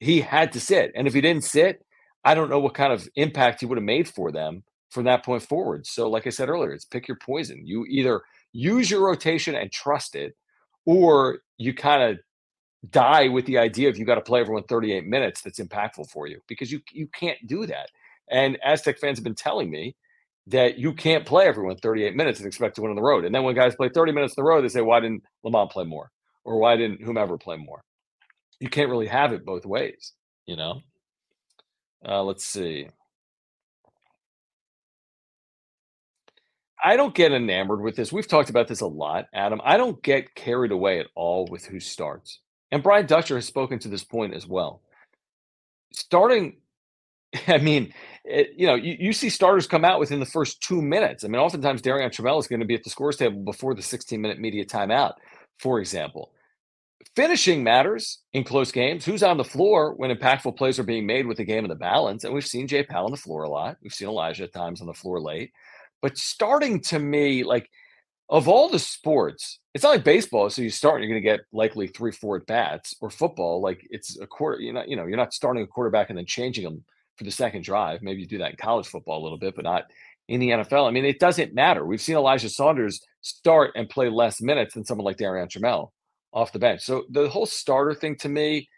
[0.00, 0.92] He had to sit.
[0.94, 1.84] And if he didn't sit,
[2.24, 5.24] I don't know what kind of impact he would have made for them from that
[5.24, 5.86] point forward.
[5.86, 7.66] So, like I said earlier, it's pick your poison.
[7.66, 10.34] You either use your rotation and trust it,
[10.86, 12.18] or you kind of
[12.90, 16.26] die with the idea of you got to play everyone 38 minutes that's impactful for
[16.26, 17.90] you because you you can't do that.
[18.30, 19.96] And Aztec fans have been telling me
[20.48, 23.24] that you can't play everyone 38 minutes and expect to win on the road.
[23.24, 25.70] And then when guys play 30 minutes in the road, they say, why didn't Lamont
[25.70, 26.10] play more?
[26.44, 27.82] Or why didn't whomever play more?
[28.58, 30.12] You can't really have it both ways,
[30.46, 30.80] you know?
[32.06, 32.88] Uh, let's see.
[36.82, 38.12] I don't get enamored with this.
[38.12, 39.60] We've talked about this a lot, Adam.
[39.64, 42.40] I don't get carried away at all with who starts.
[42.70, 44.80] And Brian Dutcher has spoken to this point as well.
[45.92, 46.58] Starting,
[47.48, 47.92] I mean,
[48.28, 51.24] it, you know, you, you see starters come out within the first two minutes.
[51.24, 53.82] I mean, oftentimes Darrion Trammell is going to be at the scores table before the
[53.82, 55.14] 16 minute media timeout,
[55.58, 56.32] for example.
[57.16, 59.04] Finishing matters in close games.
[59.04, 61.74] Who's on the floor when impactful plays are being made with the game in the
[61.74, 62.24] balance?
[62.24, 63.78] And we've seen Jay Pal on the floor a lot.
[63.82, 65.50] We've seen Elijah at times on the floor late.
[66.02, 67.70] But starting to me, like
[68.28, 70.50] of all the sports, it's not like baseball.
[70.50, 73.62] So you start, you're going to get likely three, four at bats, or football.
[73.62, 74.60] Like it's a quarter.
[74.60, 76.84] You're not, you know, you're not starting a quarterback and then changing them
[77.18, 78.00] for the second drive.
[78.00, 79.84] Maybe you do that in college football a little bit, but not
[80.28, 80.86] in the NFL.
[80.86, 81.84] I mean, it doesn't matter.
[81.84, 85.90] We've seen Elijah Saunders start and play less minutes than someone like Darrion Trammell
[86.32, 86.82] off the bench.
[86.82, 88.68] So the whole starter thing to me,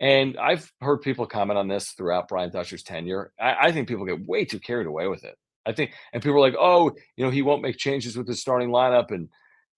[0.00, 3.32] and I've heard people comment on this throughout Brian Dutcher's tenure.
[3.40, 5.36] I, I think people get way too carried away with it.
[5.64, 8.40] I think, and people are like, oh, you know, he won't make changes with his
[8.40, 9.28] starting lineup, and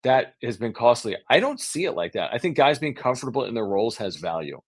[0.02, 1.16] that has been costly.
[1.31, 2.31] I don't see it like that.
[2.33, 4.61] I think guys being comfortable in their roles has value,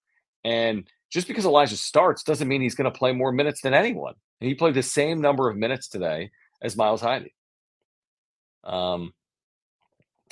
[0.44, 4.14] and just because Elijah starts doesn't mean he's going to play more minutes than anyone.
[4.40, 6.30] And he played the same number of minutes today
[6.62, 7.30] as Miles Heide.
[8.64, 9.12] Um,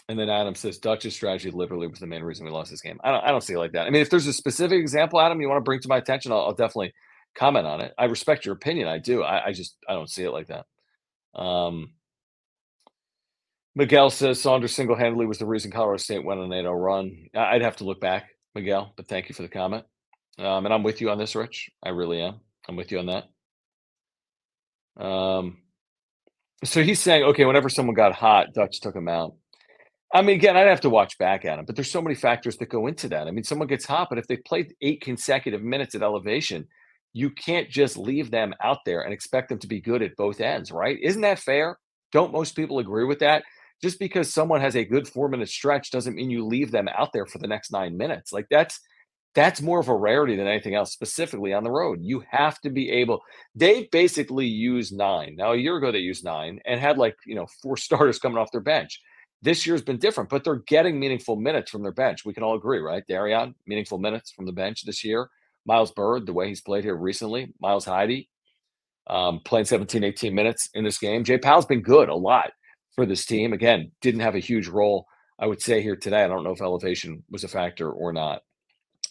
[0.09, 2.99] and then Adam says Dutch's strategy literally was the main reason we lost this game.
[3.05, 3.87] I don't, I don't see it like that.
[3.87, 6.33] I mean, if there's a specific example, Adam, you want to bring to my attention,
[6.33, 6.95] I'll, I'll definitely
[7.35, 7.93] comment on it.
[7.99, 8.89] I respect your opinion.
[8.89, 9.23] I do.
[9.23, 10.65] I, I just I don't see it like that.
[11.39, 11.93] Um,
[13.75, 16.73] Miguel says Saunders single handedly was the reason Colorado State went on an 8 0
[16.73, 17.27] run.
[17.35, 19.85] I'd have to look back, Miguel, but thank you for the comment.
[20.39, 21.71] Um, and I'm with you on this, Rich.
[21.83, 22.41] I really am.
[22.69, 23.25] I'm with you on that.
[25.03, 25.59] Um,
[26.65, 29.35] so he's saying, okay, whenever someone got hot, Dutch took him out.
[30.13, 32.57] I mean, again, I'd have to watch back at him, but there's so many factors
[32.57, 33.29] that go into that.
[33.29, 36.67] I mean, someone gets hot, but if they played eight consecutive minutes at elevation,
[37.13, 40.41] you can't just leave them out there and expect them to be good at both
[40.41, 40.99] ends, right?
[41.03, 41.79] Isn't that fair?
[42.13, 43.45] Don't most people agree with that?
[43.83, 47.13] Just because someone has a good four minute stretch doesn't mean you leave them out
[47.13, 48.33] there for the next nine minutes.
[48.33, 48.81] Like that's
[49.35, 52.01] that's more of a rarity than anything else, specifically on the road.
[52.03, 53.23] You have to be able.
[53.55, 55.37] They basically use nine.
[55.37, 58.39] Now, a year ago, they used nine and had like, you know, four starters coming
[58.39, 59.01] off their bench.
[59.41, 62.25] This year's been different, but they're getting meaningful minutes from their bench.
[62.25, 63.05] We can all agree, right?
[63.09, 65.29] Darrion, meaningful minutes from the bench this year.
[65.65, 67.53] Miles Byrd, the way he's played here recently.
[67.61, 68.27] Miles Heide,
[69.07, 71.23] um, playing 17, 18 minutes in this game.
[71.23, 72.51] Jay Pal's been good a lot
[72.97, 73.53] for this team.
[73.53, 75.07] Again, didn't have a huge role,
[75.39, 76.25] I would say, here today.
[76.25, 78.43] I don't know if elevation was a factor or not.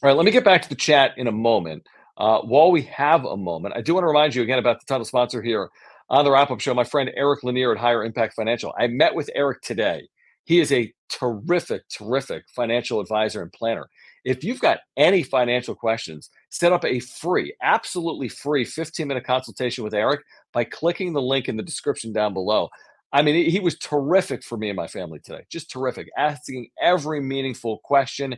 [0.03, 1.87] All right, let me get back to the chat in a moment.
[2.17, 4.85] Uh, while we have a moment, I do want to remind you again about the
[4.85, 5.69] title sponsor here
[6.09, 8.73] on the wrap up show, my friend Eric Lanier at Higher Impact Financial.
[8.77, 10.07] I met with Eric today.
[10.43, 13.89] He is a terrific, terrific financial advisor and planner.
[14.23, 19.83] If you've got any financial questions, set up a free, absolutely free 15 minute consultation
[19.83, 20.21] with Eric
[20.53, 22.69] by clicking the link in the description down below.
[23.13, 25.45] I mean, he was terrific for me and my family today.
[25.49, 28.37] Just terrific, asking every meaningful question.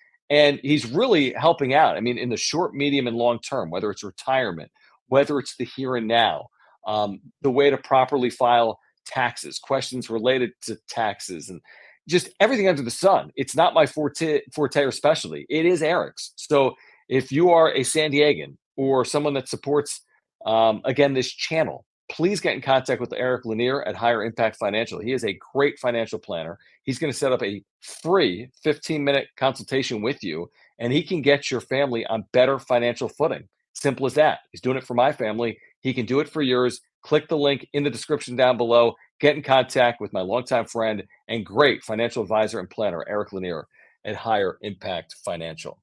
[0.31, 1.97] And he's really helping out.
[1.97, 4.71] I mean, in the short, medium, and long term, whether it's retirement,
[5.07, 6.47] whether it's the here and now,
[6.87, 11.59] um, the way to properly file taxes, questions related to taxes, and
[12.07, 13.31] just everything under the sun.
[13.35, 15.45] It's not my forte, forte or specialty.
[15.49, 16.31] It is Eric's.
[16.37, 16.75] So
[17.09, 19.99] if you are a San Diegan or someone that supports,
[20.45, 24.99] um, again, this channel, please get in contact with Eric Lanier at Higher Impact Financial.
[24.99, 26.59] He is a great financial planner.
[26.83, 31.21] He's going to set up a free 15 minute consultation with you, and he can
[31.21, 33.47] get your family on better financial footing.
[33.73, 34.39] Simple as that.
[34.51, 35.57] He's doing it for my family.
[35.79, 36.81] He can do it for yours.
[37.01, 38.95] Click the link in the description down below.
[39.21, 43.67] Get in contact with my longtime friend and great financial advisor and planner, Eric Lanier
[44.03, 45.81] at Higher Impact Financial.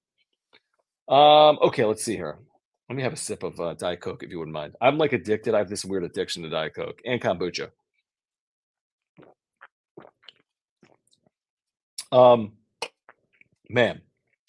[1.09, 2.39] Um, okay, let's see here.
[2.89, 4.75] Let me have a sip of uh, Diet Coke if you wouldn't mind.
[4.81, 5.55] I'm like addicted.
[5.55, 7.71] I have this weird addiction to Diet Coke and kombucha.
[12.11, 12.53] Um,
[13.69, 14.01] man.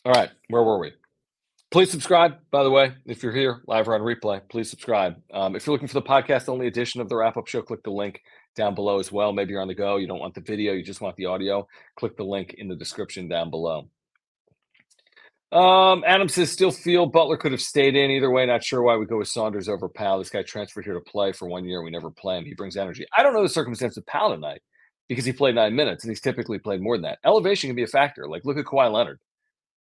[0.05, 0.93] All right, where were we?
[1.71, 5.17] Please subscribe, by the way, if you're here live or on replay, please subscribe.
[5.31, 7.83] Um, if you're looking for the podcast only edition of the wrap up show, click
[7.83, 8.21] the link
[8.55, 9.33] down below as well.
[9.33, 11.67] Maybe you're on the go, you don't want the video, you just want the audio.
[11.95, 13.87] Click the link in the description down below.
[15.51, 18.45] Um, Adam says, still feel Butler could have stayed in either way.
[18.45, 20.19] Not sure why we go with Saunders over Powell.
[20.19, 21.81] This guy transferred here to play for one year.
[21.81, 22.45] We never play him.
[22.45, 23.05] He brings energy.
[23.17, 24.61] I don't know the circumstance of Powell tonight
[25.07, 27.19] because he played nine minutes and he's typically played more than that.
[27.25, 28.27] Elevation can be a factor.
[28.27, 29.19] Like look at Kawhi Leonard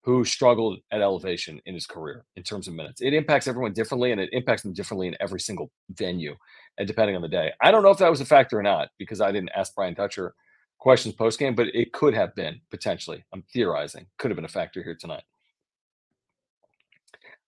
[0.04, 3.00] who struggled at elevation in his career in terms of minutes.
[3.00, 6.36] It impacts everyone differently and it impacts them differently in every single venue
[6.76, 7.52] and depending on the day.
[7.62, 9.94] I don't know if that was a factor or not because I didn't ask Brian
[9.94, 10.34] Dutcher
[10.78, 13.24] questions post game, but it could have been potentially.
[13.32, 14.06] I'm theorizing.
[14.18, 15.22] Could have been a factor here tonight.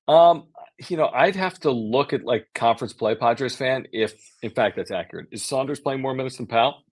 [0.09, 0.45] Um,
[0.89, 4.77] you know, I'd have to look at like conference play, Padres fan, if in fact
[4.77, 5.29] that's accurate.
[5.33, 6.83] Is Saunders playing more minutes than Powell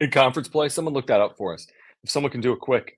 [0.00, 0.68] in conference play?
[0.68, 1.66] Someone look that up for us.
[2.04, 2.96] If someone can do a quick,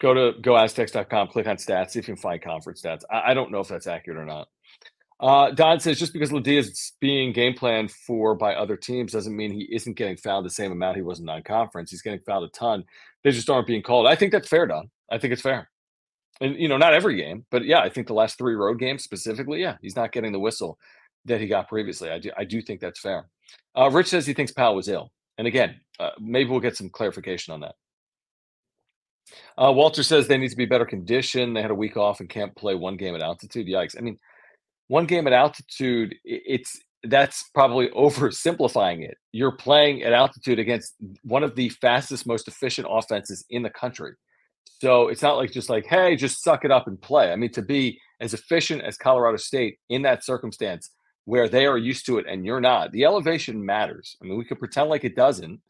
[0.00, 3.02] go to goaztecs.com, click on stats, see if you can find conference stats.
[3.10, 4.48] I, I don't know if that's accurate or not.
[5.18, 9.34] Uh, Don says just because LeDee is being game planned for by other teams doesn't
[9.34, 11.90] mean he isn't getting fouled the same amount he was in non-conference.
[11.90, 12.84] He's getting fouled a ton.
[13.24, 14.06] They just aren't being called.
[14.06, 14.90] I think that's fair, Don.
[15.10, 15.70] I think it's fair.
[16.40, 19.02] And you know, not every game, but yeah, I think the last three road games
[19.02, 20.78] specifically, yeah, he's not getting the whistle
[21.24, 22.10] that he got previously.
[22.10, 23.28] I do, I do think that's fair.
[23.76, 26.90] Uh, Rich says he thinks Powell was ill, and again, uh, maybe we'll get some
[26.90, 27.74] clarification on that.
[29.58, 31.56] Uh, Walter says they need to be better conditioned.
[31.56, 33.66] They had a week off and can't play one game at altitude.
[33.66, 33.96] Yikes!
[33.98, 34.18] I mean,
[34.88, 39.16] one game at altitude, it's that's probably oversimplifying it.
[39.32, 44.12] You're playing at altitude against one of the fastest, most efficient offenses in the country.
[44.80, 47.32] So it's not like just like, hey, just suck it up and play.
[47.32, 50.90] I mean, to be as efficient as Colorado State in that circumstance
[51.24, 54.16] where they are used to it and you're not, the elevation matters.
[54.22, 55.60] I mean, we could pretend like it doesn't.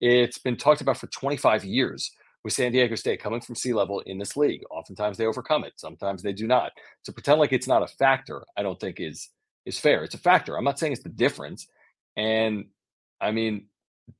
[0.00, 2.10] It's been talked about for 25 years
[2.42, 4.62] with San Diego State coming from sea level in this league.
[4.70, 6.72] Oftentimes they overcome it, sometimes they do not.
[7.04, 9.30] To pretend like it's not a factor, I don't think is
[9.66, 10.04] is fair.
[10.04, 10.56] It's a factor.
[10.56, 11.66] I'm not saying it's the difference.
[12.16, 12.66] And
[13.20, 13.66] I mean,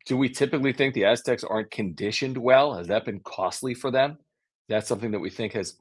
[0.06, 2.74] do we typically think the Aztecs aren't conditioned well?
[2.74, 4.18] Has that been costly for them?
[4.68, 5.76] That's something that we think has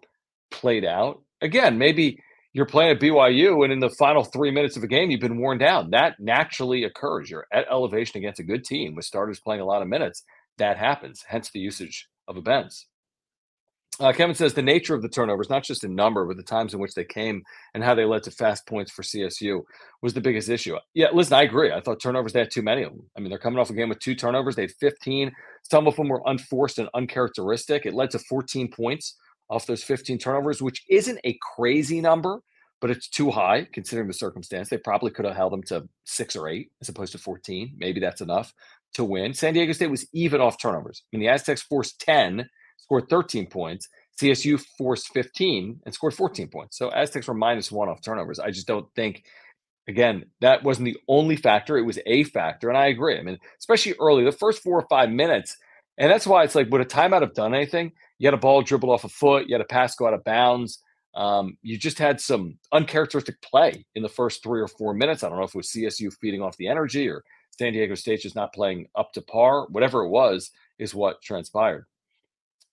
[0.52, 1.22] played out.
[1.42, 2.20] Again, maybe
[2.54, 5.40] you're playing at BYU and in the final three minutes of a game, you've been
[5.40, 5.90] worn down.
[5.90, 7.30] That naturally occurs.
[7.30, 10.24] You're at elevation against a good team with starters playing a lot of minutes.
[10.58, 12.88] That happens, hence the usage of events.
[14.00, 16.74] Uh, Kevin says the nature of the turnovers, not just in number, but the times
[16.74, 19.62] in which they came and how they led to fast points for CSU
[20.02, 20.76] was the biggest issue.
[20.94, 21.72] Yeah, listen, I agree.
[21.72, 23.04] I thought turnovers, they had too many of them.
[23.16, 24.56] I mean, they're coming off a game with two turnovers.
[24.56, 25.32] They had 15.
[25.70, 27.86] Some of them were unforced and uncharacteristic.
[27.86, 29.16] It led to 14 points
[29.50, 32.40] off those 15 turnovers, which isn't a crazy number,
[32.82, 34.70] but it's too high considering the circumstance.
[34.70, 37.76] They probably could have held them to six or eight as opposed to 14.
[37.78, 38.54] Maybe that's enough
[38.96, 39.34] to win.
[39.34, 41.04] San Diego State was even off turnovers.
[41.06, 42.50] I mean, the Aztecs forced 10
[42.84, 43.90] scored 13 points.
[44.22, 46.78] CSU forced 15 and scored 14 points.
[46.78, 48.40] So Aztecs were minus one off turnovers.
[48.40, 49.24] I just don't think,
[49.88, 51.78] again, that wasn't the only factor.
[51.78, 52.70] It was a factor.
[52.70, 53.18] And I agree.
[53.18, 55.58] I mean, especially early, the first four or five minutes.
[55.98, 57.92] And that's why it's like, would a timeout have done anything?
[58.20, 60.24] You had a ball dribble off a foot, you had a pass go out of
[60.24, 60.80] bounds.
[61.16, 65.24] Um, you just had some uncharacteristic play in the first three or four minutes.
[65.24, 68.22] I don't know if it was CSU feeding off the energy or San Diego State
[68.22, 69.68] just not playing up to par.
[69.68, 71.86] Whatever it was, is what transpired.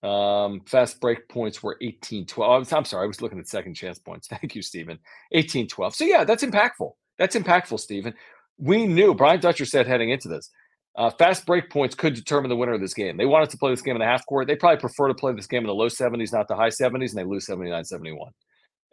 [0.03, 2.73] Um, fast break points were 18 12.
[2.73, 4.29] I'm sorry, I was looking at second chance points.
[4.31, 4.99] Thank you, Stephen.
[5.33, 5.95] 18 12.
[5.95, 6.93] So, yeah, that's impactful.
[7.19, 8.15] That's impactful, Stephen.
[8.59, 10.51] We knew, Brian Dutcher said heading into this,
[10.97, 13.17] uh, fast break points could determine the winner of this game.
[13.17, 14.47] They wanted to play this game in the half court.
[14.47, 17.11] They probably prefer to play this game in the low 70s, not the high 70s,
[17.11, 18.33] and they lose 79 71.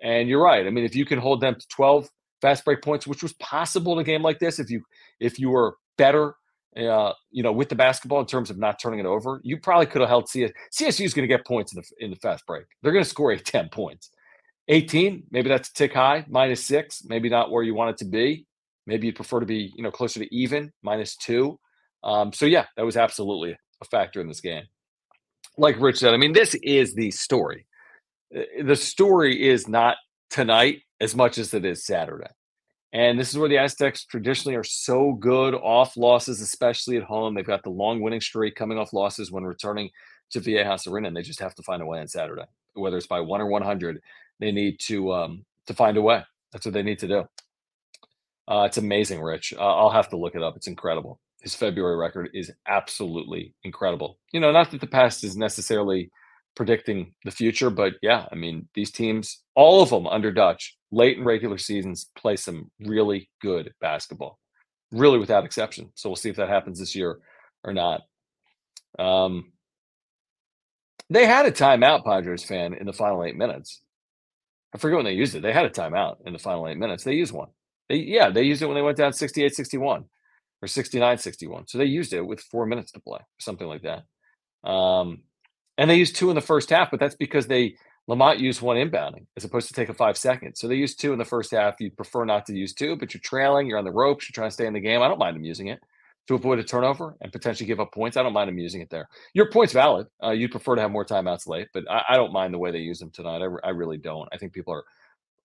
[0.01, 0.65] And you're right.
[0.65, 2.07] I mean, if you can hold them to 12
[2.41, 4.83] fast break points, which was possible in a game like this, if you
[5.19, 6.35] if you were better
[6.77, 9.85] uh, you know, with the basketball in terms of not turning it over, you probably
[9.85, 10.51] could have held CS.
[10.71, 12.65] CSU is going to get points in the in the fast break.
[12.81, 14.11] They're going to score a 10 points.
[14.69, 18.05] 18, maybe that's a tick high, minus six, maybe not where you want it to
[18.05, 18.45] be.
[18.85, 21.57] Maybe you'd prefer to be, you know, closer to even, minus two.
[22.03, 24.63] Um, so yeah, that was absolutely a factor in this game.
[25.57, 27.65] Like Rich said, I mean, this is the story.
[28.35, 29.97] Uh, the story is not
[30.29, 32.29] tonight as much as it is Saturday.
[32.93, 37.33] And this is where the Aztecs traditionally are so good off losses, especially at home.
[37.33, 39.89] They've got the long winning streak coming off losses when returning
[40.31, 42.45] to Viejas Arena, and they just have to find a way on Saturday.
[42.73, 44.01] Whether it's by one or 100,
[44.39, 46.23] they need to um, to find a way.
[46.51, 47.27] That's what they need to do.
[48.47, 49.53] Uh, it's amazing, Rich.
[49.57, 50.55] Uh, I'll have to look it up.
[50.55, 51.19] It's incredible.
[51.41, 54.17] His February record is absolutely incredible.
[54.31, 56.09] You know, not that the past is necessarily
[56.55, 61.17] predicting the future, but yeah, I mean, these teams, all of them under Dutch, late
[61.17, 64.39] in regular seasons, play some really good basketball,
[64.91, 65.91] really without exception.
[65.95, 67.19] So we'll see if that happens this year
[67.63, 68.01] or not.
[68.97, 69.51] Um,
[71.09, 73.81] they had a timeout, Padres fan, in the final eight minutes.
[74.73, 75.41] I forget when they used it.
[75.41, 77.03] They had a timeout in the final eight minutes.
[77.03, 77.49] They used one.
[77.89, 80.03] They yeah, they used it when they went down 68-61
[80.61, 81.69] or 69-61.
[81.69, 84.69] So they used it with four minutes to play, something like that.
[84.69, 85.23] Um,
[85.77, 87.75] and they used two in the first half, but that's because they
[88.07, 90.59] Lamont used one inbounding as opposed to take a five seconds.
[90.59, 91.75] So they used two in the first half.
[91.79, 94.49] You'd prefer not to use two, but you're trailing, you're on the ropes, you're trying
[94.49, 95.01] to stay in the game.
[95.01, 95.79] I don't mind them using it
[96.27, 98.17] to avoid a turnover and potentially give up points.
[98.17, 99.09] I don't mind them using it there.
[99.33, 100.07] Your point's valid.
[100.23, 102.71] Uh, you'd prefer to have more timeouts late, but I, I, don't mind the way
[102.71, 103.41] they use them tonight.
[103.41, 104.27] I, I really don't.
[104.33, 104.83] I think people are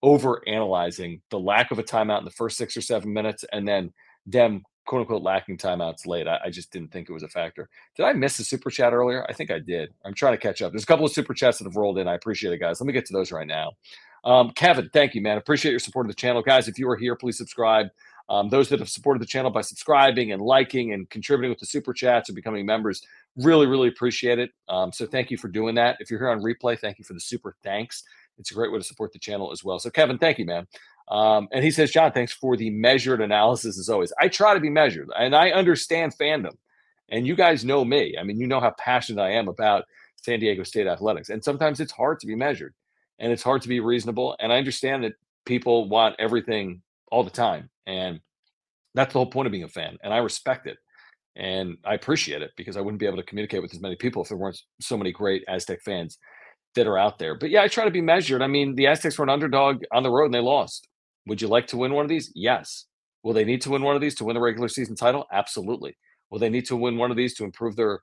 [0.03, 3.67] over analyzing the lack of a timeout in the first six or seven minutes and
[3.67, 3.93] then
[4.27, 6.27] them quote unquote lacking timeouts late.
[6.27, 7.69] I, I, just didn't think it was a factor.
[7.97, 9.25] Did I miss a super chat earlier?
[9.29, 9.95] I think I did.
[10.05, 10.73] I'm trying to catch up.
[10.73, 12.09] There's a couple of super chats that have rolled in.
[12.09, 12.81] I appreciate it, guys.
[12.81, 13.73] Let me get to those right now.
[14.25, 15.39] Um, Kevin, thank you, man.
[15.39, 16.69] Appreciate your support of the channel, guys.
[16.69, 17.89] If you are here, please subscribe.
[18.29, 21.67] Um, those that have supported the channel by subscribing and liking and contributing with the
[21.67, 23.03] super chats or becoming members,
[23.37, 24.51] really, really appreciate it.
[24.69, 25.97] Um, so thank you for doing that.
[26.01, 28.05] If you're here on replay, thank you for the super thanks.
[28.39, 29.79] It's a great way to support the channel as well.
[29.79, 30.67] So, Kevin, thank you, man.
[31.09, 34.13] Um, and he says, Jon, thanks for the measured analysis as always.
[34.21, 36.57] I try to be measured and I understand fandom.
[37.11, 38.17] And you guys know me.
[38.19, 39.85] I mean, you know how passionate I am about
[40.17, 41.29] San Diego State athletics.
[41.29, 42.75] And sometimes it's hard to be measured
[43.19, 44.37] and it's hard to be reasonable.
[44.41, 47.69] And I understand that people want everything all the time.
[47.87, 48.21] And
[48.95, 49.99] that's the whole point of being a fan.
[50.03, 50.79] And I respect it.
[51.35, 54.23] And I appreciate it because I wouldn't be able to communicate with as many people
[54.23, 56.19] if there weren't so many great Aztec fans
[56.75, 57.35] that are out there.
[57.35, 58.43] But yeah, I try to be measured.
[58.43, 60.89] I mean, the Aztecs were an underdog on the road and they lost.
[61.27, 62.33] Would you like to win one of these?
[62.35, 62.87] Yes.
[63.23, 65.27] Will they need to win one of these to win the regular season title?
[65.33, 65.97] Absolutely.
[66.31, 68.01] Will they need to win one of these to improve their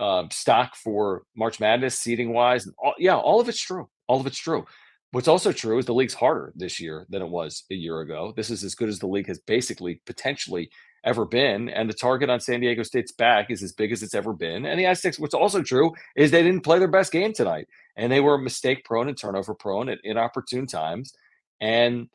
[0.00, 2.68] uh, stock for March Madness, seating wise?
[2.82, 3.88] All, yeah, all of it's true.
[4.08, 4.64] All of it's true.
[5.12, 8.34] What's also true is the league's harder this year than it was a year ago.
[8.36, 10.70] This is as good as the league has basically potentially
[11.04, 11.70] ever been.
[11.70, 14.66] And the target on San Diego State's back is as big as it's ever been.
[14.66, 17.68] And the Aztecs, what's also true is they didn't play their best game tonight.
[17.96, 21.14] And they were mistake prone and turnover prone at inopportune times.
[21.60, 22.08] And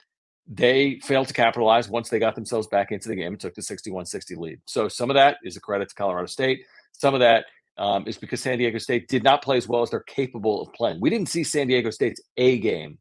[0.48, 3.62] they failed to capitalize once they got themselves back into the game and took the
[3.62, 4.60] 61 60 lead.
[4.66, 6.66] So some of that is a credit to Colorado State.
[6.92, 7.46] Some of that
[7.78, 10.74] um, is because San Diego State did not play as well as they're capable of
[10.74, 11.00] playing.
[11.00, 12.98] We didn't see San Diego State's A game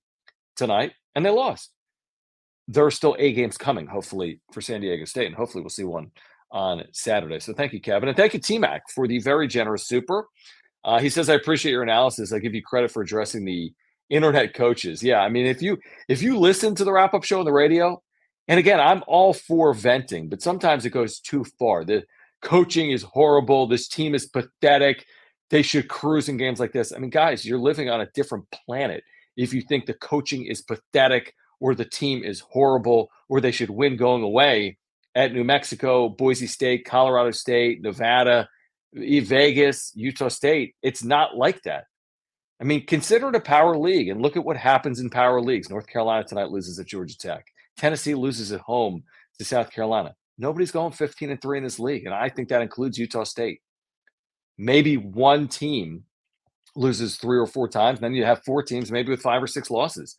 [0.57, 1.71] tonight, and they lost.
[2.69, 5.85] There are still A games coming, hopefully, for San Diego State, and hopefully we'll see
[5.85, 6.11] one
[6.53, 7.41] on Saturday.
[7.41, 8.09] So thank you, Kevin.
[8.09, 10.29] And thank you, T Mac, for the very generous super.
[10.85, 12.33] Uh, he says, I appreciate your analysis.
[12.33, 13.73] I give you credit for addressing the
[14.13, 15.03] internet coaches.
[15.03, 17.53] Yeah, I mean, if you if you listen to the wrap up show on the
[17.53, 18.01] radio,
[18.47, 21.85] and again, I'm all for venting, but sometimes it goes too far.
[21.85, 22.05] The
[22.43, 23.67] coaching is horrible.
[23.67, 25.07] This team is pathetic.
[25.51, 26.93] They should cruise in games like this.
[26.93, 29.03] I mean, guys, you're living on a different planet
[29.37, 33.71] if you think the coaching is pathetic or the team is horrible or they should
[33.71, 34.77] win going away
[35.15, 38.49] at New Mexico, Boise State, Colorado State, Nevada,
[38.95, 40.75] Vegas, Utah State.
[40.83, 41.85] It's not like that.
[42.63, 45.69] I mean, consider it a power league and look at what happens in power leagues.
[45.69, 47.45] North Carolina tonight loses at Georgia Tech.
[47.77, 49.03] Tennessee loses at home
[49.39, 50.15] to South Carolina.
[50.39, 52.07] Nobody's going 15 and 3 in this league.
[52.07, 53.63] And I think that includes Utah State.
[54.59, 56.05] Maybe one team
[56.77, 57.99] loses three or four times.
[57.99, 60.17] Then you have four teams, maybe with five or six losses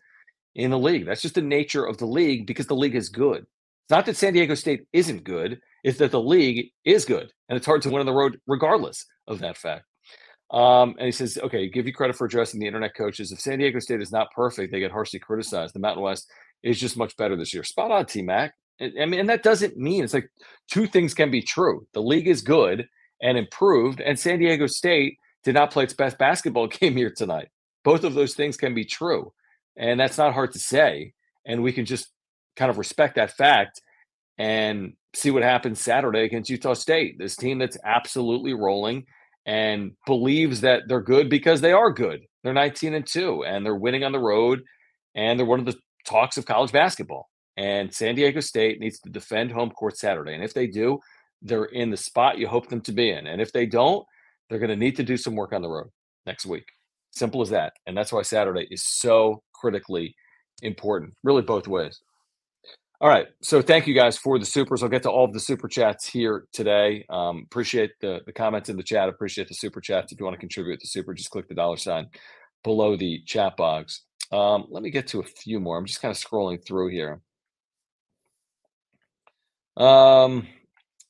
[0.53, 1.05] in the league.
[1.05, 3.37] That's just the nature of the league because the league is good.
[3.37, 7.31] It's not that San Diego State isn't good, it's that the league is good.
[7.47, 9.85] And it's hard to win on the road regardless of that fact.
[10.53, 13.31] Um, and he says, okay, give you credit for addressing the internet coaches.
[13.31, 15.73] If San Diego State is not perfect, they get harshly criticized.
[15.73, 16.31] The Mountain West
[16.61, 17.63] is just much better this year.
[17.63, 18.53] Spot on, T Mac.
[18.79, 20.29] I mean, and that doesn't mean it's like
[20.69, 21.87] two things can be true.
[21.93, 22.87] The league is good
[23.21, 27.49] and improved, and San Diego State did not play its best basketball game here tonight.
[27.83, 29.33] Both of those things can be true.
[29.75, 31.13] And that's not hard to say.
[31.45, 32.09] And we can just
[32.55, 33.81] kind of respect that fact
[34.37, 37.17] and see what happens Saturday against Utah State.
[37.17, 39.05] This team that's absolutely rolling
[39.45, 42.21] and believes that they're good because they are good.
[42.43, 44.61] They're 19 and 2 and they're winning on the road
[45.15, 47.29] and they're one of the talks of college basketball.
[47.57, 50.33] And San Diego State needs to defend home court Saturday.
[50.33, 50.99] And if they do,
[51.41, 53.27] they're in the spot you hope them to be in.
[53.27, 54.05] And if they don't,
[54.49, 55.89] they're going to need to do some work on the road
[56.25, 56.65] next week.
[57.11, 57.73] Simple as that.
[57.85, 60.15] And that's why Saturday is so critically
[60.61, 61.99] important, really both ways.
[63.03, 63.27] All right.
[63.41, 64.81] So thank you guys for the supers.
[64.81, 67.05] I'll get to all of the super chats here today.
[67.09, 69.09] Um, appreciate the, the comments in the chat.
[69.09, 70.13] Appreciate the super chats.
[70.13, 72.07] If you want to contribute to super, just click the dollar sign
[72.63, 74.03] below the chat box.
[74.31, 75.77] Um, let me get to a few more.
[75.77, 77.19] I'm just kind of scrolling through here.
[79.75, 80.47] Um,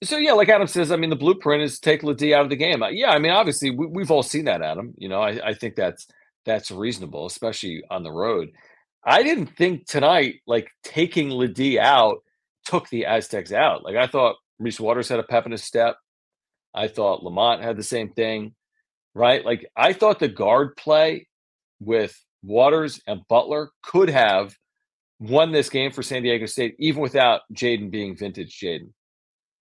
[0.03, 2.55] so yeah, like Adam says, I mean, the blueprint is take LeDee out of the
[2.55, 2.83] game.
[2.89, 4.95] Yeah, I mean, obviously we, have all seen that, Adam.
[4.97, 6.07] You know, I, I think that's
[6.43, 8.49] that's reasonable, especially on the road.
[9.06, 12.20] I didn't think tonight, like taking LeDee out,
[12.66, 13.84] took the Aztecs out.
[13.84, 15.97] Like I thought Reese Waters had a pep in his step.
[16.74, 18.56] I thought Lamont had the same thing,
[19.14, 19.45] right?
[19.45, 21.28] Like I thought the guard play
[21.80, 24.56] with Waters and Butler could have
[25.20, 28.91] won this game for San Diego State, even without Jaedon being vintage Jaedon.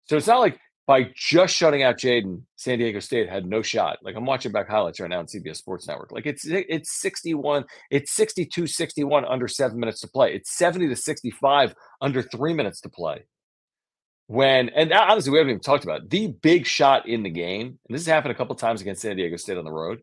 [0.05, 0.59] So it's not like
[0.89, 3.99] by just shutting out Jaedon, San Diego State had no shot.
[4.01, 6.11] Like I'm watching back highlights right now on CBS Sports Network.
[6.11, 10.33] Like it's it's 61, it's 62 61 under seven minutes to play.
[10.33, 13.25] It's 70 to 65 under three minutes to play.
[14.25, 16.09] When and honestly, we haven't even talked about it.
[16.09, 19.15] the big shot in the game, and this has happened a couple times against San
[19.15, 19.99] Diego State on the road,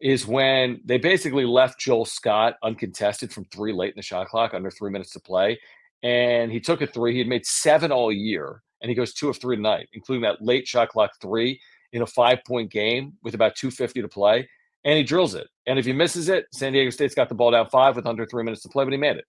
[0.00, 4.54] is when they basically left Joel Scott uncontested from three late in the shot clock
[4.54, 5.60] under three minutes to play.
[6.02, 7.12] And he took a three.
[7.12, 10.42] He had made seven all year and he goes two of three tonight, including that
[10.42, 11.60] late shot clock three
[11.92, 14.48] in a five point game with about 250 to play.
[14.84, 15.48] And he drills it.
[15.66, 18.24] And if he misses it, San Diego State's got the ball down five with under
[18.24, 19.24] three minutes to play, but he made it.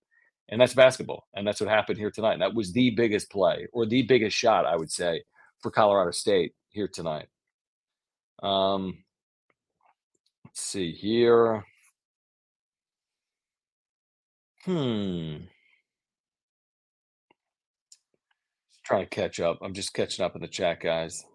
[0.49, 1.25] And that's basketball.
[1.33, 2.33] And that's what happened here tonight.
[2.33, 5.23] And that was the biggest play or the biggest shot, I would say,
[5.61, 7.27] for Colorado State here tonight.
[8.43, 9.03] Um,
[10.45, 11.65] let's see here.
[14.63, 15.37] Hmm.
[18.87, 19.59] Trying to catch up.
[19.61, 21.25] I'm just catching up in the chat, guys.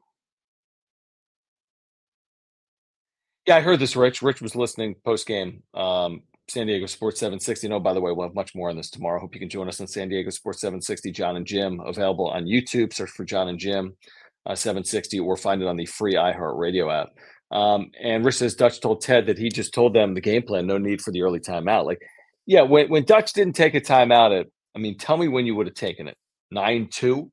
[3.46, 4.22] Yeah, I heard this, Rich.
[4.22, 5.62] Rich was listening post game.
[5.74, 7.68] Um, San Diego Sports 760.
[7.68, 9.20] No, by the way, we'll have much more on this tomorrow.
[9.20, 11.12] Hope you can join us on San Diego Sports 760.
[11.12, 12.94] Jon and Jim available on YouTube.
[12.94, 13.98] Search for Jon and Jim
[14.46, 17.11] uh, 760 or find it on the free iHeartRadio app.
[17.50, 20.66] Um, and Rich says Dutch told Ted that he just told them the game plan,
[20.66, 21.84] no need for the early timeout.
[21.84, 22.00] Like,
[22.46, 25.55] yeah, when, when Dutch didn't take a timeout at, I mean, tell me when you
[25.55, 26.16] would have taken it
[26.50, 27.30] 9 2.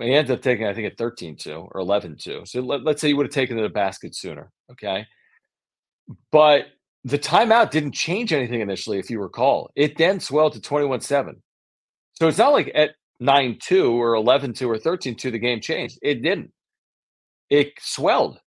[0.00, 2.42] He ended up taking, I think, at 13 2 or 11 2.
[2.46, 4.50] So let, us say you would have taken the basket sooner.
[4.70, 5.06] Okay.
[6.30, 6.66] But
[7.04, 9.70] the timeout didn't change anything initially, if you recall.
[9.76, 11.42] It then swelled to 21 7.
[12.14, 15.60] So it's not like at 9 2 or 11 2 or 13 2, the game
[15.60, 15.98] changed.
[16.02, 16.52] It didn't.
[17.50, 18.40] It swelled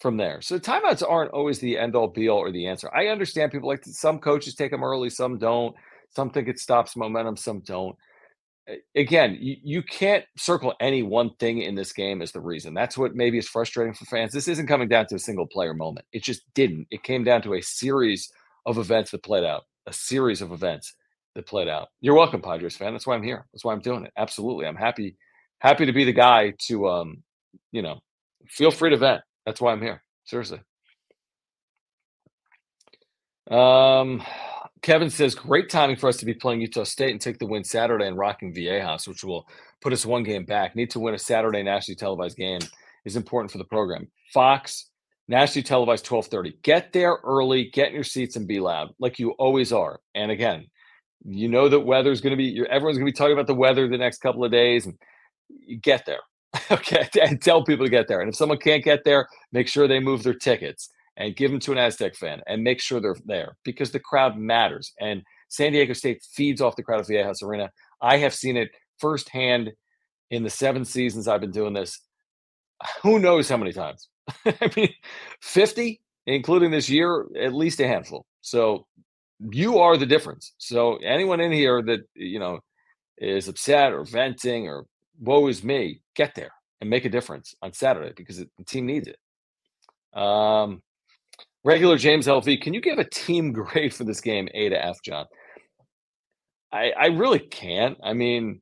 [0.00, 0.40] from there.
[0.40, 2.90] So the timeouts aren't always the end all be all or the answer.
[2.94, 5.74] I understand people like some coaches take them early, some don't.
[6.10, 7.96] Some think it stops momentum, some don't.
[8.94, 12.74] Again, you, you can't circle any one thing in this game as the reason.
[12.74, 14.32] That's what maybe is frustrating for fans.
[14.32, 16.06] This isn't coming down to a single player moment.
[16.12, 16.86] It just didn't.
[16.90, 18.30] It came down to a series
[18.66, 20.94] of events that played out, a series of events
[21.34, 21.88] that played out.
[22.00, 22.92] You're welcome, Padres fan.
[22.92, 23.46] That's why I'm here.
[23.52, 24.12] That's why I'm doing it.
[24.16, 24.66] Absolutely.
[24.66, 25.16] I'm happy,
[25.60, 27.22] happy to be the guy to um,
[27.72, 28.00] you know,
[28.48, 29.22] feel free to vent.
[29.46, 30.02] That's why I'm here.
[30.24, 30.60] Seriously.
[33.50, 34.22] Um,
[34.82, 37.64] Kevin says, great timing for us to be playing Utah State and take the win
[37.64, 39.46] Saturday and rocking Viejas, which will
[39.80, 40.74] put us one game back.
[40.74, 42.60] Need to win a Saturday nationally televised game
[43.04, 44.08] is important for the program.
[44.32, 44.86] Fox,
[45.28, 46.58] nationally televised 1230.
[46.62, 50.00] Get there early, get in your seats and be loud, like you always are.
[50.14, 50.66] And again,
[51.24, 53.86] you know that weather's going to be, everyone's going to be talking about the weather
[53.86, 54.86] the next couple of days.
[54.86, 54.98] And
[55.48, 56.20] you get there.
[56.70, 57.08] okay.
[57.20, 58.20] And tell people to get there.
[58.20, 60.88] And if someone can't get there, make sure they move their tickets
[61.20, 64.38] and give them to an Aztec fan and make sure they're there because the crowd
[64.38, 64.94] matters.
[64.98, 67.70] And San Diego State feeds off the crowd of Viejas Arena.
[68.00, 69.70] I have seen it firsthand
[70.30, 72.00] in the seven seasons I've been doing this.
[73.02, 74.08] Who knows how many times?
[74.46, 74.88] I mean,
[75.42, 78.24] 50, including this year, at least a handful.
[78.40, 78.86] So
[79.52, 80.54] you are the difference.
[80.56, 82.60] So anyone in here that, you know,
[83.18, 84.86] is upset or venting or
[85.20, 89.06] woe is me, get there and make a difference on Saturday because the team needs
[89.06, 90.18] it.
[90.18, 90.80] Um,
[91.64, 95.02] Regular James LV, can you give a team grade for this game, A to F,
[95.02, 95.26] Jon?
[96.72, 97.98] I, I really can't.
[98.02, 98.60] I mean,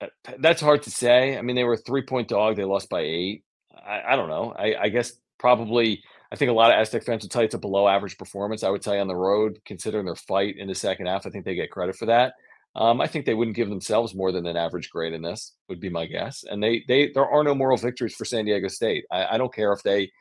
[0.00, 0.06] uh,
[0.38, 1.36] that's hard to say.
[1.36, 2.56] I mean, they were a three point dog.
[2.56, 3.44] They lost by eight.
[3.74, 4.54] I, I don't know.
[4.56, 7.54] I, I, guess probably, I think a lot of Aztec fans would tell you it's
[7.54, 8.62] a below average performance.
[8.62, 11.30] I would tell you on the road, considering their fight in the second half, I
[11.30, 12.34] think they get credit for that.
[12.76, 15.80] Um, I think they wouldn't give themselves more than an average grade in this, would
[15.80, 16.44] be my guess.
[16.48, 19.04] And they, they, there are no moral victories for San Diego State.
[19.10, 20.12] I, I don't care if they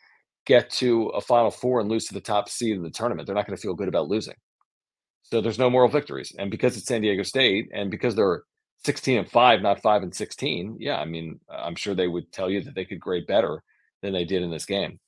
[0.48, 3.28] get to a Final Four and lose to the top seed in the tournament.
[3.28, 4.36] They're not going to feel good about losing.
[5.24, 6.34] So there's no moral victories.
[6.40, 8.44] And because it's San Diego State and because they're
[8.86, 12.50] 16 and 5, not 5 and 16, yeah, I mean, I'm sure they would tell
[12.50, 13.62] you that they could grade better
[14.02, 15.00] than they did in this game.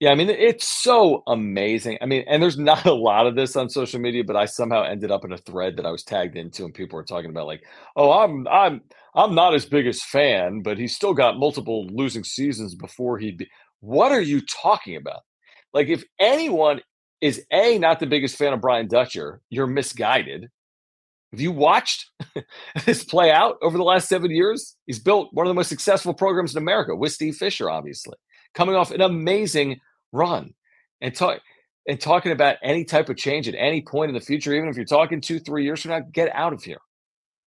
[0.00, 1.98] Yeah, I mean, it's so amazing.
[2.00, 4.82] I mean, and there's not a lot of this on social media, but I somehow
[4.82, 7.46] ended up in a thread that I was tagged into, and people were talking about
[7.46, 7.62] like,
[7.96, 8.80] "Oh, I'm I'm
[9.14, 13.48] I'm not his biggest fan, but he's still got multiple losing seasons before he'd be."
[13.80, 15.22] What are you talking about?
[15.72, 16.80] Like, if anyone
[17.20, 20.48] is a not the biggest fan of Brian Dutcher, you're misguided.
[21.32, 22.10] Have you watched
[22.84, 24.76] this play out over the last seven years?
[24.86, 28.16] He's built one of the most successful programs in America with Steve Fisher, obviously,
[28.54, 29.80] coming off an amazing
[30.12, 30.54] run
[31.00, 31.40] and talk
[31.88, 34.76] and talking about any type of change at any point in the future, even if
[34.76, 36.78] you're talking two, three years from now, get out of here.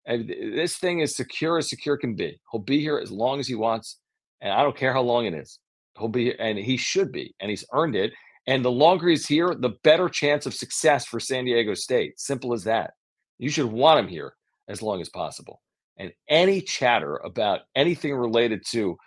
[0.05, 2.39] And this thing is secure as secure can be.
[2.51, 3.97] He'll be here as long as he wants,
[4.41, 5.59] and I don't care how long it is.
[5.97, 8.13] He'll be here, and he should be, and he's earned it.
[8.47, 12.19] And the longer he's here, the better chance of success for San Diego State.
[12.19, 12.93] Simple as that.
[13.39, 14.35] You should want him here
[14.67, 15.61] as long as possible.
[15.97, 18.97] And any chatter about anything related to,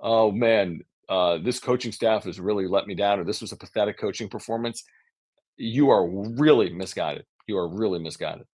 [0.00, 3.56] oh man, uh, this coaching staff has really let me down, or this was a
[3.56, 4.82] pathetic coaching performance,
[5.56, 7.26] you are really misguided.
[7.46, 8.46] You are really misguided.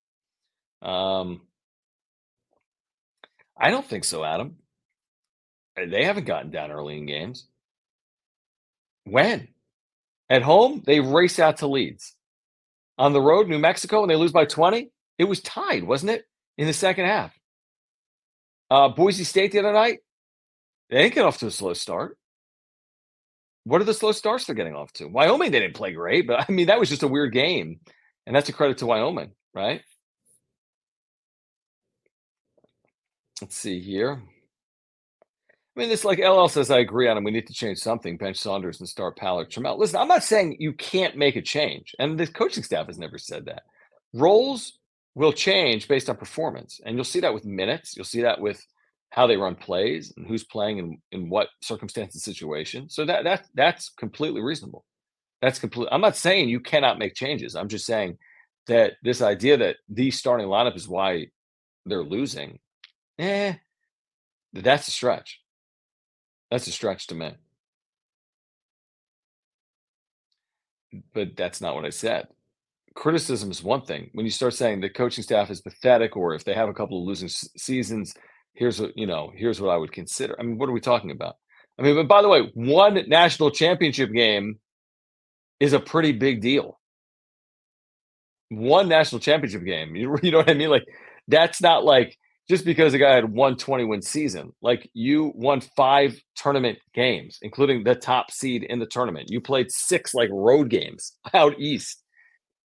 [0.82, 1.42] Um,
[3.59, 4.57] I don't think so, Adam.
[5.78, 7.46] Uh, they haven't gotten down early in games.
[9.04, 9.48] When?
[10.28, 12.14] At home, they race out to leads.
[12.98, 16.24] On the road, New Mexico, and they lose by 20, it was tied, wasn't it?
[16.59, 17.38] In the second half.
[18.70, 20.00] Uh, Boise State the other night,
[20.90, 22.16] they didn't get off to a slow start.
[23.64, 25.07] What are the slow starts they're getting off to?
[25.07, 27.80] Wyoming, they didn't play great, but I mean, that was just a weird game.
[28.26, 29.82] And that's a credit to Wyoming, right?
[33.41, 34.22] Let's see here.
[35.76, 37.24] I mean, this like LL says, I agree on him.
[37.24, 38.16] We need to change something.
[38.16, 39.78] Bench Saunders and start Pollard Trammell.
[39.78, 43.18] Listen, I'm not saying you can't make a change, and the coaching staff has never
[43.18, 43.64] said that.
[44.14, 44.78] Roles
[45.14, 47.95] will change based on performance, and you'll see that with minutes.
[47.95, 48.64] You'll see that with
[49.11, 52.89] how they run plays and who's playing in, in what circumstance and situation.
[52.89, 54.84] So that that that's completely reasonable.
[55.43, 55.89] That's complete.
[55.93, 57.55] I'm not saying you cannot make changes.
[57.55, 58.16] I'm just saying
[58.66, 61.26] that this idea that the starting lineup is why
[61.84, 62.59] they're losing,
[63.18, 63.54] eh,
[64.52, 65.40] that's a stretch.
[66.50, 67.32] That's a stretch to me.
[71.14, 72.28] But that's not what I said.
[72.94, 74.10] criticism is one thing.
[74.14, 77.00] When you start saying the coaching staff is pathetic, or if they have a couple
[77.00, 78.14] of losing seasons,
[78.54, 79.32] here's what you know.
[79.36, 80.36] Here's what I would consider.
[80.40, 81.36] I mean, what are we talking about?
[81.78, 84.58] I mean, but by the way, one national championship game
[85.60, 86.78] is a pretty big deal.
[88.50, 90.70] One national championship game, you, you know what I mean?
[90.70, 90.84] Like
[91.28, 92.16] that's not like
[92.49, 94.53] just because a guy had one 20 win season.
[94.62, 99.30] Like you won five tournament games, including the top seed in the tournament.
[99.30, 102.03] You played six like road games out east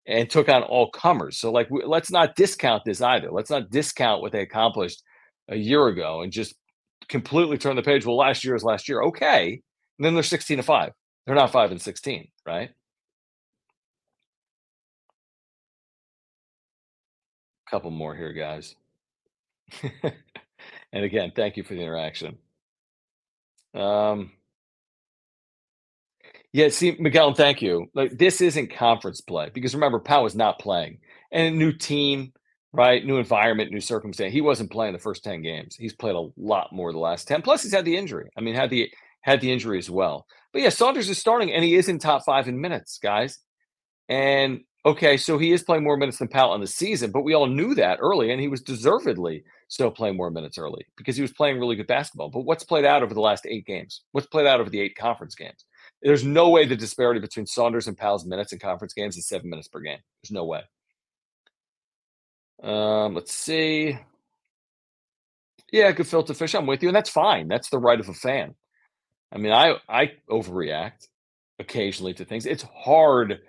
[0.06, 1.38] and took on all comers.
[1.38, 3.30] So like let's not discount this either.
[3.30, 5.02] Let's not discount what they accomplished
[5.48, 6.54] a year ago and just
[7.08, 8.06] completely turn the page.
[8.06, 9.02] Well, last year is last year.
[9.02, 9.60] Okay.
[9.98, 10.92] And then they're 16 to 5.
[11.26, 12.70] They're not 5 and 16, right?
[17.70, 18.76] Couple more here, guys.
[20.92, 22.38] and again, thank you for the interaction.
[23.74, 24.32] Um,
[26.52, 27.86] yeah, see, Miguel, thank you.
[27.94, 30.98] Like this isn't conference play because remember, Powell is not playing,
[31.30, 32.32] and a new team,
[32.72, 33.04] right?
[33.04, 34.32] New environment, new circumstance.
[34.32, 35.76] He wasn't playing the first ten games.
[35.76, 37.42] He's played a lot more the last ten.
[37.42, 38.30] Plus, he's had the injury.
[38.36, 38.90] I mean, had the
[39.20, 40.26] had the injury as well.
[40.52, 43.38] But yeah, Saunders is starting, and he is in top five in minutes, guys.
[44.08, 47.34] And okay, so he is playing more minutes than Powell in the season, but we
[47.34, 51.22] all knew that early, and he was deservedly still playing more minutes early because he
[51.22, 52.30] was playing really good basketball.
[52.30, 54.02] But what's played out over the last eight games?
[54.12, 55.64] What's played out over the eight conference games?
[56.02, 59.50] There's no way the disparity between Saunders and Powell's minutes in conference games is seven
[59.50, 59.98] minutes per game.
[60.22, 60.62] There's no way.
[62.62, 63.98] Um, let's see.
[65.72, 66.54] Yeah, good filter fish.
[66.54, 67.48] I'm with you, and that's fine.
[67.48, 68.54] That's the right of a fan.
[69.32, 71.08] I mean, I I overreact
[71.58, 72.46] occasionally to things.
[72.46, 73.40] It's hard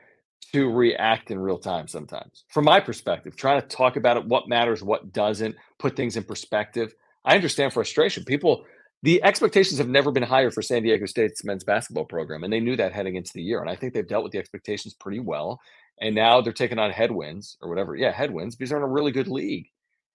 [0.53, 2.45] to react in real time sometimes.
[2.49, 6.23] From my perspective, trying to talk about it, what matters, what doesn't, put things in
[6.23, 6.93] perspective.
[7.25, 8.23] I understand frustration.
[8.23, 8.65] People,
[9.03, 12.59] the expectations have never been higher for San Diego State's men's basketball program, and they
[12.59, 13.59] knew that heading into the year.
[13.59, 15.59] And I think they've dealt with the expectations pretty well.
[15.99, 17.95] And now they're taking on headwinds or whatever.
[17.95, 19.67] Yeah, headwinds because they're in a really good league.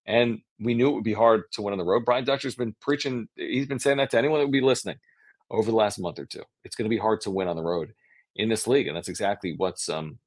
[0.07, 2.05] And we knew it would be hard to win on the road.
[2.05, 4.97] Brian Dutcher's been preaching, he's been saying that to anyone that would be listening
[5.51, 6.43] over the last month or two.
[6.65, 7.93] It's going to be hard to win on the road
[8.37, 10.19] in this league, and that's exactly what's um,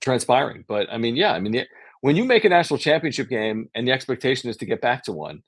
[0.00, 0.64] transpiring.
[0.66, 1.66] But I mean, yeah, I mean, the,
[2.00, 5.12] when you make a national championship game and the expectation is to get back to
[5.12, 5.42] one,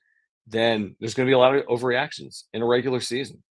[0.47, 3.43] then there's going to be a lot of overreactions in a regular season.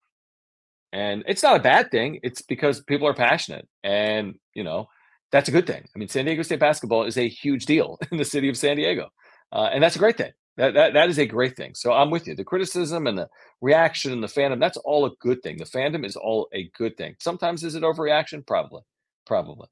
[0.92, 2.18] And it's not a bad thing.
[2.22, 4.88] It's because people are passionate, and you know
[5.30, 5.86] that's a good thing.
[5.94, 8.76] I mean, San Diego State basketball is a huge deal in the city of San
[8.76, 9.10] Diego,
[9.52, 10.32] uh, and that's a great thing.
[10.58, 11.74] That, that that is a great thing.
[11.76, 12.34] So I'm with you.
[12.34, 13.28] The criticism and the
[13.60, 15.56] reaction and the fandom, that's all a good thing.
[15.56, 17.14] The fandom is all a good thing.
[17.20, 18.44] Sometimes is it overreaction?
[18.44, 18.82] Probably.
[19.24, 19.68] Probably.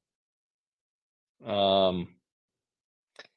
[1.44, 2.08] Um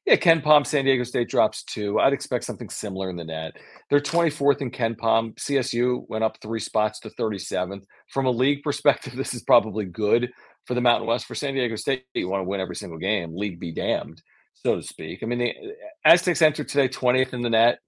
[0.06, 2.00] yeah, KenPom, San Diego State drops two.
[2.00, 3.56] I'd expect something similar in the net.
[3.90, 5.34] They're 24th in KenPom.
[5.34, 7.84] CSU went up three spots to 37th.
[8.08, 10.30] From a league perspective, this is probably good
[10.64, 11.26] for the Mountain West.
[11.26, 14.22] For San Diego State, you want to win every single game, league be damned
[14.62, 15.22] so to speak.
[15.22, 15.72] I mean, the uh,
[16.04, 17.78] Aztecs entered today 20th in the net,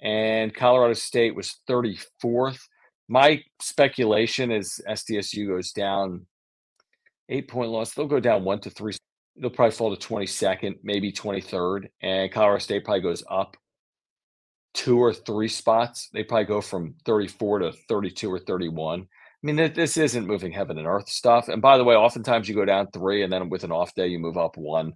[0.00, 2.60] and Colorado State was 34th.
[3.08, 6.26] My speculation is SDSU goes down
[7.28, 7.94] eight point loss.
[7.94, 8.94] They'll go down one to three.
[9.36, 13.56] They'll probably fall to 22nd, maybe 23rd, and Colorado State probably goes up
[14.74, 16.08] two or three spots.
[16.12, 19.00] They probably go from 34 to 32 or 31.
[19.00, 19.06] I
[19.42, 21.48] mean, this isn't moving heaven and earth stuff.
[21.48, 24.08] And by the way, oftentimes you go down three, and then with an off day,
[24.08, 24.94] you move up one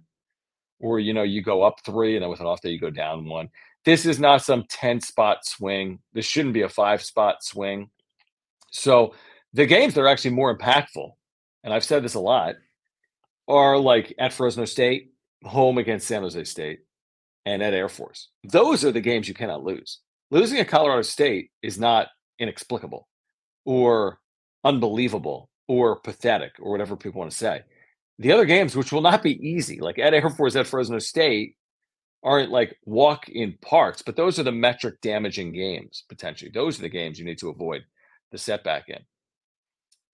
[0.83, 2.89] or you know you go up three and then with an off day you go
[2.89, 3.49] down one.
[3.85, 5.99] This is not some 10 spot swing.
[6.13, 7.89] This shouldn't be a five spot swing.
[8.71, 9.15] So
[9.53, 11.09] the games that are actually more impactful,
[11.63, 12.55] and I've said this a lot,
[13.47, 15.13] are like at Fresno State,
[15.43, 16.79] home against San Jose State,
[17.45, 18.29] and at Air Force.
[18.43, 19.99] Those are the games you cannot lose.
[20.31, 22.07] Losing at Colorado State is not
[22.39, 23.07] inexplicable
[23.65, 24.19] or
[24.65, 27.61] unbelievable or pathetic or whatever people want to say.
[28.19, 31.55] The other games, which will not be easy, like at Air Force, at Fresno State,
[32.23, 36.51] aren't like walk in parks, but those are the metric damaging games potentially.
[36.53, 37.83] Those are the games you need to avoid
[38.31, 38.99] the setback in.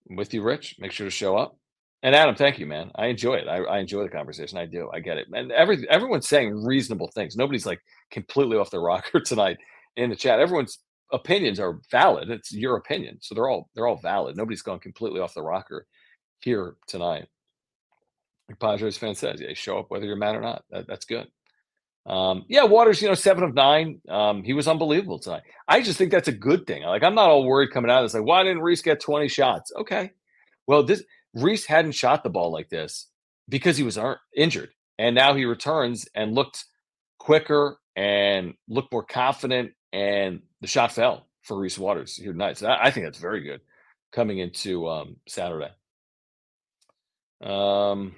[0.08, 0.76] I'm with you, Rich.
[0.78, 1.56] Make sure to show up.
[2.02, 2.90] And Adam, thank you, man.
[2.94, 3.46] I enjoy it.
[3.46, 4.56] I, I, enjoy the conversation.
[4.56, 4.90] I do.
[4.92, 5.28] I get it.
[5.32, 7.36] And every everyone's saying reasonable things.
[7.36, 7.80] Nobody's like
[8.10, 9.58] completely off the rocker tonight
[9.96, 10.40] in the chat.
[10.40, 10.78] Everyone's
[11.12, 12.30] opinions are valid.
[12.30, 14.36] It's your opinion, so they're all they're all valid.
[14.36, 15.86] Nobody's gone completely off the rocker
[16.40, 17.28] here tonight
[18.58, 20.64] Padres fan says, yeah, show up whether you're mad or not.
[20.70, 21.28] That, that's good.
[22.06, 24.00] Um, yeah, Waters, you know, seven of nine.
[24.08, 25.42] Um, he was unbelievable tonight.
[25.68, 26.82] I just think that's a good thing.
[26.82, 28.04] Like, I'm not all worried coming out.
[28.04, 29.72] It's like, why didn't Reese get 20 shots?
[29.76, 30.10] Okay.
[30.66, 31.02] Well, this
[31.34, 33.08] Reese hadn't shot the ball like this
[33.48, 33.98] because he was
[34.34, 34.70] injured.
[34.98, 36.64] And now he returns and looked
[37.18, 39.72] quicker and looked more confident.
[39.92, 42.58] And the shot fell for Reese Waters here tonight.
[42.58, 43.60] So I, I think that's very good
[44.12, 45.70] coming into um, Saturday.
[47.42, 48.14] Um,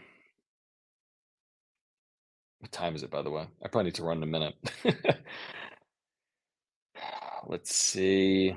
[2.62, 3.44] What time is it, by the way?
[3.64, 4.54] I probably need to run in a minute.
[7.48, 8.54] Let's see.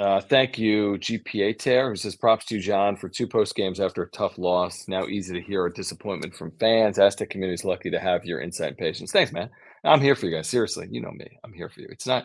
[0.00, 3.78] Uh, thank you, GPA Tear, who says props to you, Jon, for two post games
[3.78, 4.88] after a tough loss.
[4.88, 6.98] Now easy to hear a disappointment from fans.
[6.98, 9.12] Aztec community is lucky to have your insight patience.
[9.12, 9.48] Thanks, man.
[9.84, 10.48] I'm here for you guys.
[10.48, 11.38] Seriously, you know me.
[11.44, 11.88] I'm here for you.
[11.88, 12.24] It's not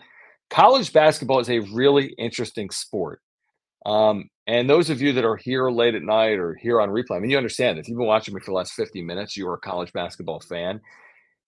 [0.50, 3.22] college basketball is a really interesting sport.
[3.86, 7.18] Um, and those of you that are here late at night or here on replay,
[7.18, 9.48] I mean, you understand if you've been watching me for the last 50 minutes, you
[9.48, 10.82] are a college basketball fan.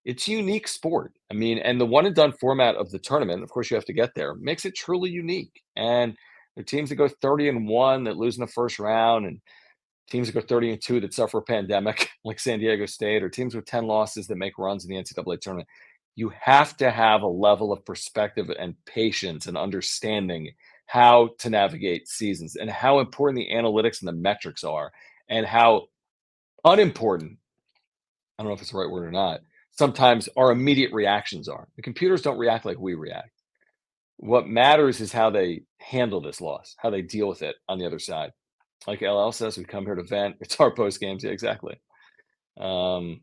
[0.06, 1.14] It's a unique sport.
[1.32, 3.86] I mean, and the one and done format of the tournament, of course, you have
[3.86, 5.62] to get there, makes it truly unique.
[5.76, 6.16] And
[6.56, 9.42] the teams that go 30 and one that lose in the first round, and
[10.10, 13.30] teams that go 30 and two that suffer a pandemic, like San Diego State, or
[13.30, 15.68] teams with 10 losses that make runs in the NCAA tournament,
[16.16, 20.52] you have to have a level of perspective and patience and understanding
[20.86, 24.92] how to navigate seasons and how important the analytics and the metrics are,
[25.30, 25.88] and how
[26.64, 27.38] unimportant
[28.38, 29.42] I don't know if it's the right word or not
[29.76, 31.68] sometimes our immediate reactions are.
[31.76, 33.32] The computers don't react like we react.
[34.18, 37.86] What matters is how they handle this loss, how they deal with it on the
[37.86, 38.32] other side.
[38.88, 40.38] Like LL says, we come here to vent.
[40.40, 41.24] It's our post games.
[41.24, 41.76] Yeah, exactly.
[42.60, 43.22] Um,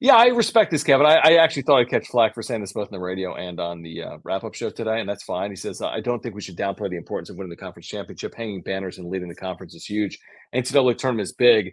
[0.00, 1.06] yeah, I respect this, Kevin.
[1.06, 3.58] I, I, actually thought I'd catch flack for saying this both on the radio and
[3.60, 5.50] on the uh, wrap up show today, and that's fine.
[5.50, 8.34] He says, I don't think we should downplay the importance of winning the conference championship.
[8.34, 10.18] Hanging banners and leading the conference is huge.
[10.54, 11.72] NCAA tournament is big,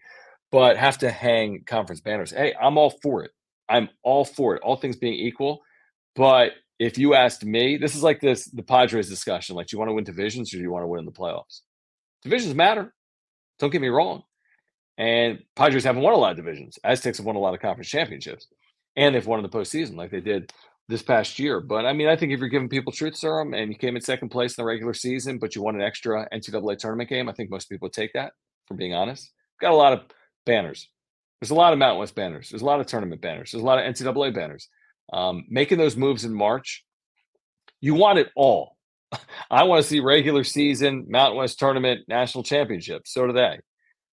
[0.51, 2.31] but have to hang conference banners.
[2.31, 3.31] Hey, I'm all for it.
[3.69, 5.61] I'm all for it, all things being equal.
[6.15, 9.55] But if you asked me, this is like this the Padres discussion.
[9.55, 11.11] Like, do you want to win divisions or do you want to win in the
[11.11, 11.61] playoffs?
[12.23, 12.93] Divisions matter.
[13.59, 14.23] Don't get me wrong.
[15.01, 16.77] And Padres haven't won a lot of divisions.
[16.83, 18.45] Aztecs have won a lot of conference championships.
[18.95, 20.53] And they've won in the postseason like they did
[20.87, 21.59] this past year.
[21.59, 24.01] But I mean, I think if you're giving people truth serum and you came in
[24.03, 27.33] second place in the regular season, but you won an extra NCAA tournament game, I
[27.33, 28.33] think most people would take that,
[28.67, 29.31] from being honest.
[29.59, 30.01] Got a lot of
[30.45, 30.87] banners.
[31.39, 32.51] There's a lot of Mountain West banners.
[32.51, 33.51] There's a lot of tournament banners.
[33.51, 34.69] There's a lot of NCAA banners.
[35.11, 36.85] Um, making those moves in March,
[37.79, 38.77] you want it all.
[39.49, 43.07] I want to see regular season, Mountain West tournament, national championship.
[43.07, 43.61] So do they.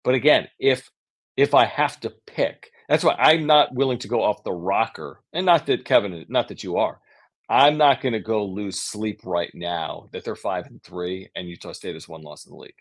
[0.05, 0.91] But again, if
[1.37, 5.21] if I have to pick, that's why I'm not willing to go off the rocker.
[5.33, 7.01] And not that Kevin, not that you are.
[7.49, 11.49] I'm not going to go lose sleep right now that they're five and three and
[11.49, 12.75] Utah State is one loss in the league.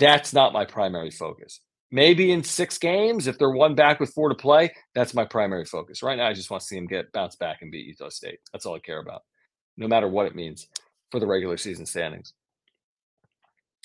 [0.00, 1.60] That's not my primary focus.
[1.92, 5.66] Maybe in six games, if they're one back with four to play, that's my primary
[5.66, 6.02] focus.
[6.02, 8.40] Right now, I just want to see them get bounce back and beat Utah State.
[8.52, 9.22] That's all I care about,
[9.76, 10.68] no matter what it means
[11.10, 12.32] for the regular season standings.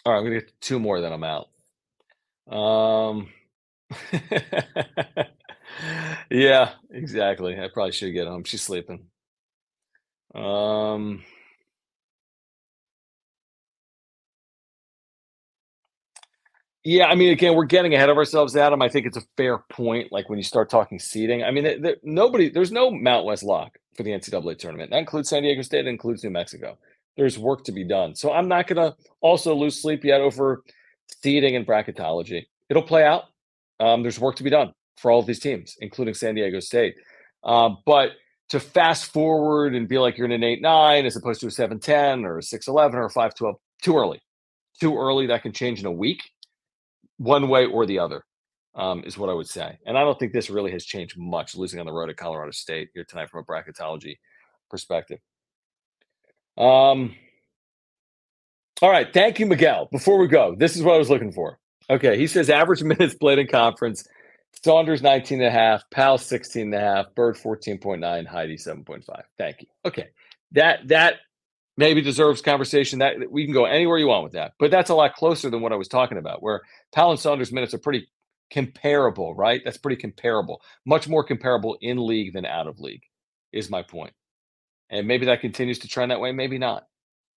[0.06, 1.50] All right, I'm gonna get two more, then I'm out.
[2.50, 3.30] Um,
[6.32, 7.60] yeah, exactly.
[7.60, 8.44] I probably should get home.
[8.44, 9.08] She's sleeping.
[10.36, 11.24] Um.
[16.84, 18.82] Yeah, I mean, again, we're getting ahead of ourselves, Adam.
[18.82, 20.12] I think it's a fair point.
[20.12, 21.68] Like when you start talking seeding, I mean,
[22.04, 24.92] nobody, there's no Mount West lock for the NCAA tournament.
[24.92, 26.78] That includes San Diego State, it includes New Mexico.
[27.18, 28.16] There's work to be done.
[28.16, 30.64] So I'm not going to also lose sleep yet over
[31.22, 32.46] seeding and bracketology.
[32.70, 33.24] It'll play out.
[33.80, 36.96] Um, there's work to be done for all of these teams, including San Diego State.
[37.44, 38.12] Um, but
[38.50, 41.52] to fast forward and be like you're in an 8 9 as opposed to a
[41.52, 44.22] 7 10 or a 6 11 or a 5 12, too early.
[44.80, 45.28] Too early.
[45.28, 46.22] That can change in a week
[47.18, 48.24] one way or the other,
[48.76, 49.78] um, is what I would say.
[49.86, 52.52] And I don't think this really has changed much losing on the road at Colorado
[52.52, 54.18] State here tonight from a bracketology
[54.70, 55.20] perspective.
[56.58, 57.16] Um,
[58.82, 59.12] all right.
[59.14, 59.88] Thank you, Miguel.
[59.92, 61.60] Before we go, this is what I was looking for.
[61.90, 62.18] Okay.
[62.18, 64.08] He says average minutes played in conference.
[64.64, 69.22] Saunders 19 and a half, Powell 16 and a half, Byrd 14.9, Heide 7.5.
[69.38, 69.68] Thank you.
[69.86, 70.08] Okay.
[70.54, 71.16] That that
[71.76, 73.00] maybe deserves conversation.
[73.00, 75.62] That we can go anywhere you want with that, but that's a lot closer than
[75.62, 76.42] what I was talking about.
[76.42, 76.62] Where
[76.94, 78.08] Powell and Saunders minutes are pretty
[78.52, 79.62] comparable, right?
[79.64, 83.04] That's pretty comparable, much more comparable in league than out of league,
[83.52, 84.14] is my point.
[84.90, 86.86] And maybe that continues to trend that way, maybe not,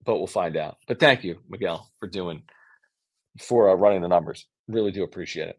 [0.06, 0.78] but we'll find out.
[0.88, 2.44] But thank you, Miguel, for doing
[3.42, 4.48] for uh, running the numbers.
[4.68, 5.58] Really do appreciate it.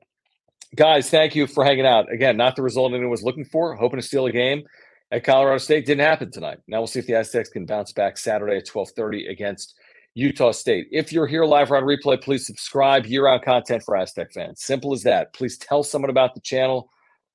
[0.77, 2.13] Guys, thank you for hanging out.
[2.13, 4.63] Again, not the result anyone was looking for, hoping to steal a game
[5.11, 5.85] at Colorado State.
[5.87, 6.59] Didn't happen tonight.
[6.69, 9.75] Now we'll see if the Aztecs can bounce back Saturday at 12:30 against
[10.15, 10.87] Utah State.
[10.93, 13.07] If you're here live or on replay, please subscribe.
[13.07, 14.63] Year-round content for Aztec fans.
[14.63, 15.33] Simple as that.
[15.33, 16.89] Please tell someone about the channel.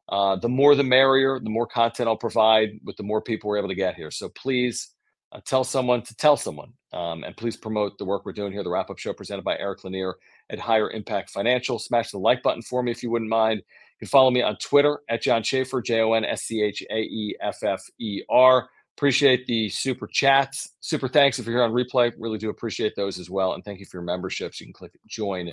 [0.08, 1.40] Uh, the more the merrier.
[1.40, 4.12] The more content I'll provide, with the more people we're able to get here.
[4.12, 4.95] So please
[5.36, 8.64] uh, tell someone to tell someone, um, and please promote the work we're doing here.
[8.64, 10.16] The wrap-up show presented by Eric Lanier
[10.50, 11.78] at Higher Impact Financial.
[11.78, 13.58] Smash the like button for me if you wouldn't mind.
[13.58, 16.84] You can follow me on Twitter at Jon Schaeffer, J O N S C H
[16.90, 18.70] A E F F E R.
[18.96, 20.70] Appreciate the super chats.
[20.80, 22.14] Super thanks if you're here on replay.
[22.18, 23.54] Really do appreciate those as well.
[23.54, 24.62] And thank you for your memberships.
[24.62, 25.52] You can click join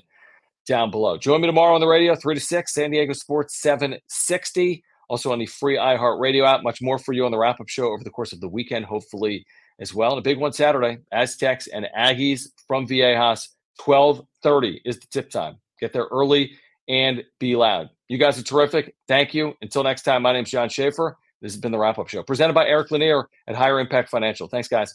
[0.64, 1.18] down below.
[1.18, 4.84] Join me tomorrow on the radio, 3 to 6, San Diego Sports 760.
[5.08, 6.62] Also on the free iHeartRadio app.
[6.62, 8.84] Much more for you on the wrap up show over the course of the weekend,
[8.84, 9.44] hopefully
[9.78, 10.10] as well.
[10.10, 13.48] And a big one Saturday Aztecs and Aggies from Viejas.
[13.80, 15.58] 12:30 is the tip time.
[15.80, 16.52] Get there early
[16.88, 17.90] and be loud.
[18.08, 18.94] You guys are terrific.
[19.08, 19.54] Thank you.
[19.62, 21.16] Until next time, my name's Jon Schaeffer.
[21.40, 24.46] This has been the wrap up show presented by Eric Lanier at Higher Impact Financial.
[24.46, 24.94] Thanks, guys.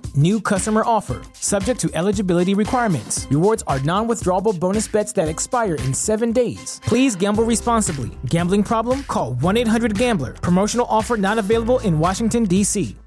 [0.15, 3.27] New customer offer, subject to eligibility requirements.
[3.29, 6.81] Rewards are non withdrawable bonus bets that expire in seven days.
[6.83, 8.11] Please gamble responsibly.
[8.25, 9.03] Gambling problem?
[9.03, 10.33] Call 1 800 Gambler.
[10.33, 12.97] Promotional offer not available in Washington, D.C.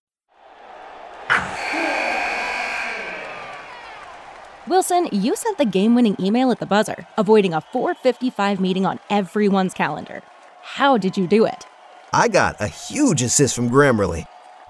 [4.66, 8.98] Wilson, you sent the game winning email at the buzzer, avoiding a 455 meeting on
[9.10, 10.22] everyone's calendar.
[10.62, 11.66] How did you do it?
[12.14, 14.24] I got a huge assist from Grammarly,